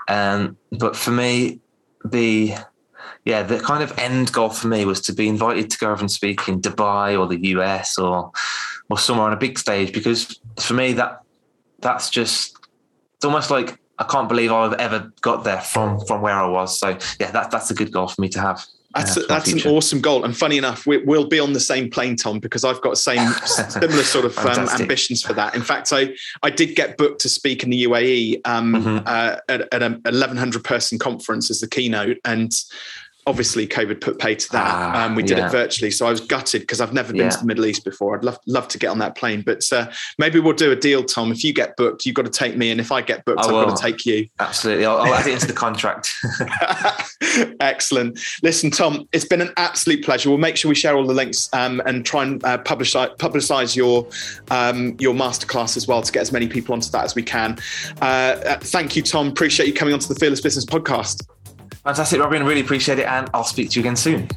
um, 0.07 0.57
but 0.71 0.95
for 0.95 1.11
me, 1.11 1.61
the 2.05 2.55
yeah, 3.27 3.43
the 3.43 3.59
kind 3.59 3.83
of 3.83 3.97
end 3.99 4.33
goal 4.33 4.51
for 4.51 4.69
me 4.69 4.85
was 4.85 5.01
to 5.03 5.13
be 5.13 5.29
invited 5.29 5.69
to 5.71 5.79
go 5.79 5.91
over 5.91 6.01
and 6.01 6.11
speak 6.11 6.49
in 6.49 6.63
Dubai 6.63 7.19
or 7.19 7.27
the 7.27 7.49
US 7.49 7.99
or 7.99 8.31
or 8.89 8.99
somewhere 8.99 9.27
on 9.27 9.33
a 9.33 9.37
big 9.37 9.59
stage 9.59 9.93
because 9.93 10.41
for 10.61 10.75
me 10.75 10.93
that 10.93 11.23
that's 11.81 12.09
just 12.09 12.57
it's 13.17 13.25
almost 13.25 13.51
like 13.51 13.79
I 13.99 14.05
can't 14.05 14.29
believe 14.29 14.53
I've 14.53 14.75
ever 14.75 15.13
got 15.23 15.43
there 15.43 15.61
from 15.61 15.99
from 16.07 16.23
where 16.23 16.35
I 16.35 16.47
was. 16.47 16.79
So 16.79 16.97
yeah, 17.19 17.33
that 17.33 17.51
that's 17.51 17.71
a 17.71 17.75
good 17.75 17.91
goal 17.91 18.07
for 18.07 18.21
me 18.21 18.29
to 18.31 18.41
have. 18.41 18.65
That's, 18.95 19.17
uh, 19.19 19.23
that's 19.29 19.53
an 19.53 19.61
awesome 19.71 20.01
goal. 20.01 20.25
And 20.25 20.35
funny 20.35 20.57
enough, 20.57 20.87
we, 20.87 20.97
will 20.99 21.29
be 21.29 21.39
on 21.39 21.53
the 21.53 21.61
same 21.61 21.91
plane, 21.91 22.17
Tom, 22.17 22.39
because 22.39 22.65
I've 22.65 22.81
got 22.81 22.91
the 22.91 22.97
same 22.97 23.29
similar 23.45 24.03
sort 24.03 24.25
of 24.25 24.39
um, 24.39 24.69
ambitions 24.81 25.23
for 25.23 25.35
that. 25.35 25.55
In 25.55 25.61
fact, 25.61 25.93
I 25.93 26.15
I 26.43 26.51
did 26.51 26.77
get 26.77 26.97
booked 26.97 27.21
to 27.23 27.29
speak 27.29 27.63
in 27.63 27.71
the 27.71 27.85
UAE 27.85 28.41
um, 28.47 28.73
mm-hmm. 28.73 28.99
uh, 29.05 29.37
at, 29.49 29.75
at 29.75 29.83
an 29.83 30.01
1100 30.05 30.65
person 30.65 30.99
conference 30.99 31.51
as 31.51 31.61
the 31.61 31.69
keynote, 31.69 32.19
and 32.25 32.53
obviously 33.27 33.67
COVID 33.67 34.01
put 34.01 34.19
pay 34.19 34.35
to 34.35 34.53
that. 34.53 34.65
Ah, 34.65 35.05
um, 35.05 35.15
we 35.15 35.23
did 35.23 35.39
yeah. 35.39 35.47
it 35.47 35.53
virtually, 35.53 35.91
so 35.91 36.07
I 36.07 36.11
was 36.11 36.21
gutted 36.21 36.63
because 36.63 36.81
I've 36.81 36.93
never 36.93 37.13
been 37.13 37.23
yeah. 37.23 37.31
to 37.31 37.39
the 37.39 37.47
Middle 37.47 37.67
East 37.67 37.85
before. 37.85 38.17
I'd 38.17 38.25
love 38.25 38.39
love 38.47 38.69
to 38.69 38.79
get 38.79 38.89
on 38.89 38.99
that 38.99 39.17
plane, 39.17 39.43
but 39.43 39.71
uh, 39.73 39.91
maybe 40.19 40.39
we'll 40.41 40.55
do 40.55 40.73
a 40.73 40.77
deal, 40.77 41.05
Tom. 41.05 41.33
If 41.33 41.45
you 41.45 41.53
get 41.53 41.77
booked, 41.77 42.07
you've 42.07 42.15
got 42.15 42.25
to 42.25 42.31
take 42.31 42.57
me, 42.57 42.71
and 42.71 42.81
if 42.81 42.93
I 42.93 43.03
get 43.03 43.25
booked, 43.25 43.41
I 43.41 43.53
have 43.53 43.69
got 43.69 43.77
to 43.77 43.83
take 43.83 44.07
you. 44.07 44.29
Absolutely, 44.39 44.87
I'll, 44.87 44.99
I'll 44.99 45.15
add 45.15 45.27
it 45.27 45.33
into 45.33 45.47
the 45.47 45.53
contract. 45.53 46.13
Excellent. 47.61 48.19
Listen, 48.43 48.71
Tom, 48.71 49.09
it's 49.13 49.25
been 49.25 49.41
an 49.41 49.53
absolute 49.57 50.05
pleasure. 50.05 50.29
We'll 50.29 50.39
make 50.39 50.57
sure 50.57 50.69
we 50.69 50.75
share 50.75 50.97
all 50.97 51.07
the 51.07 51.15
links 51.15 51.49
um, 51.53 51.81
and 51.87 52.05
try 52.05 52.23
and 52.23 52.45
uh, 52.45 52.59
publicize, 52.59 53.17
publicize 53.19 53.77
your 53.77 54.07
um, 54.51 54.97
your 54.99 55.15
masterclass 55.15 55.77
as 55.77 55.87
well 55.87 56.03
to 56.03 56.13
get 56.13 56.21
as 56.21 56.33
many 56.33 56.49
people 56.49 56.73
onto 56.73 56.91
that 56.91 57.05
as 57.05 57.15
we 57.15 57.23
can. 57.23 57.59
Uh, 58.01 58.05
uh 58.05 58.59
thank 58.61 58.97
you, 58.97 59.03
Tom. 59.03 59.29
Appreciate 59.29 59.67
you 59.67 59.75
coming 59.75 59.95
onto 59.95 60.07
the 60.07 60.15
Fearless 60.15 60.41
Business 60.41 60.65
podcast. 60.65 61.27
Fantastic, 61.87 62.21
Robin. 62.21 62.45
Really 62.45 62.63
appreciate 62.63 62.99
it. 62.99 63.07
And 63.07 63.31
I'll 63.33 63.45
speak 63.45 63.71
to 63.71 63.77
you 63.79 63.83
again 63.83 63.95
soon. 63.95 64.29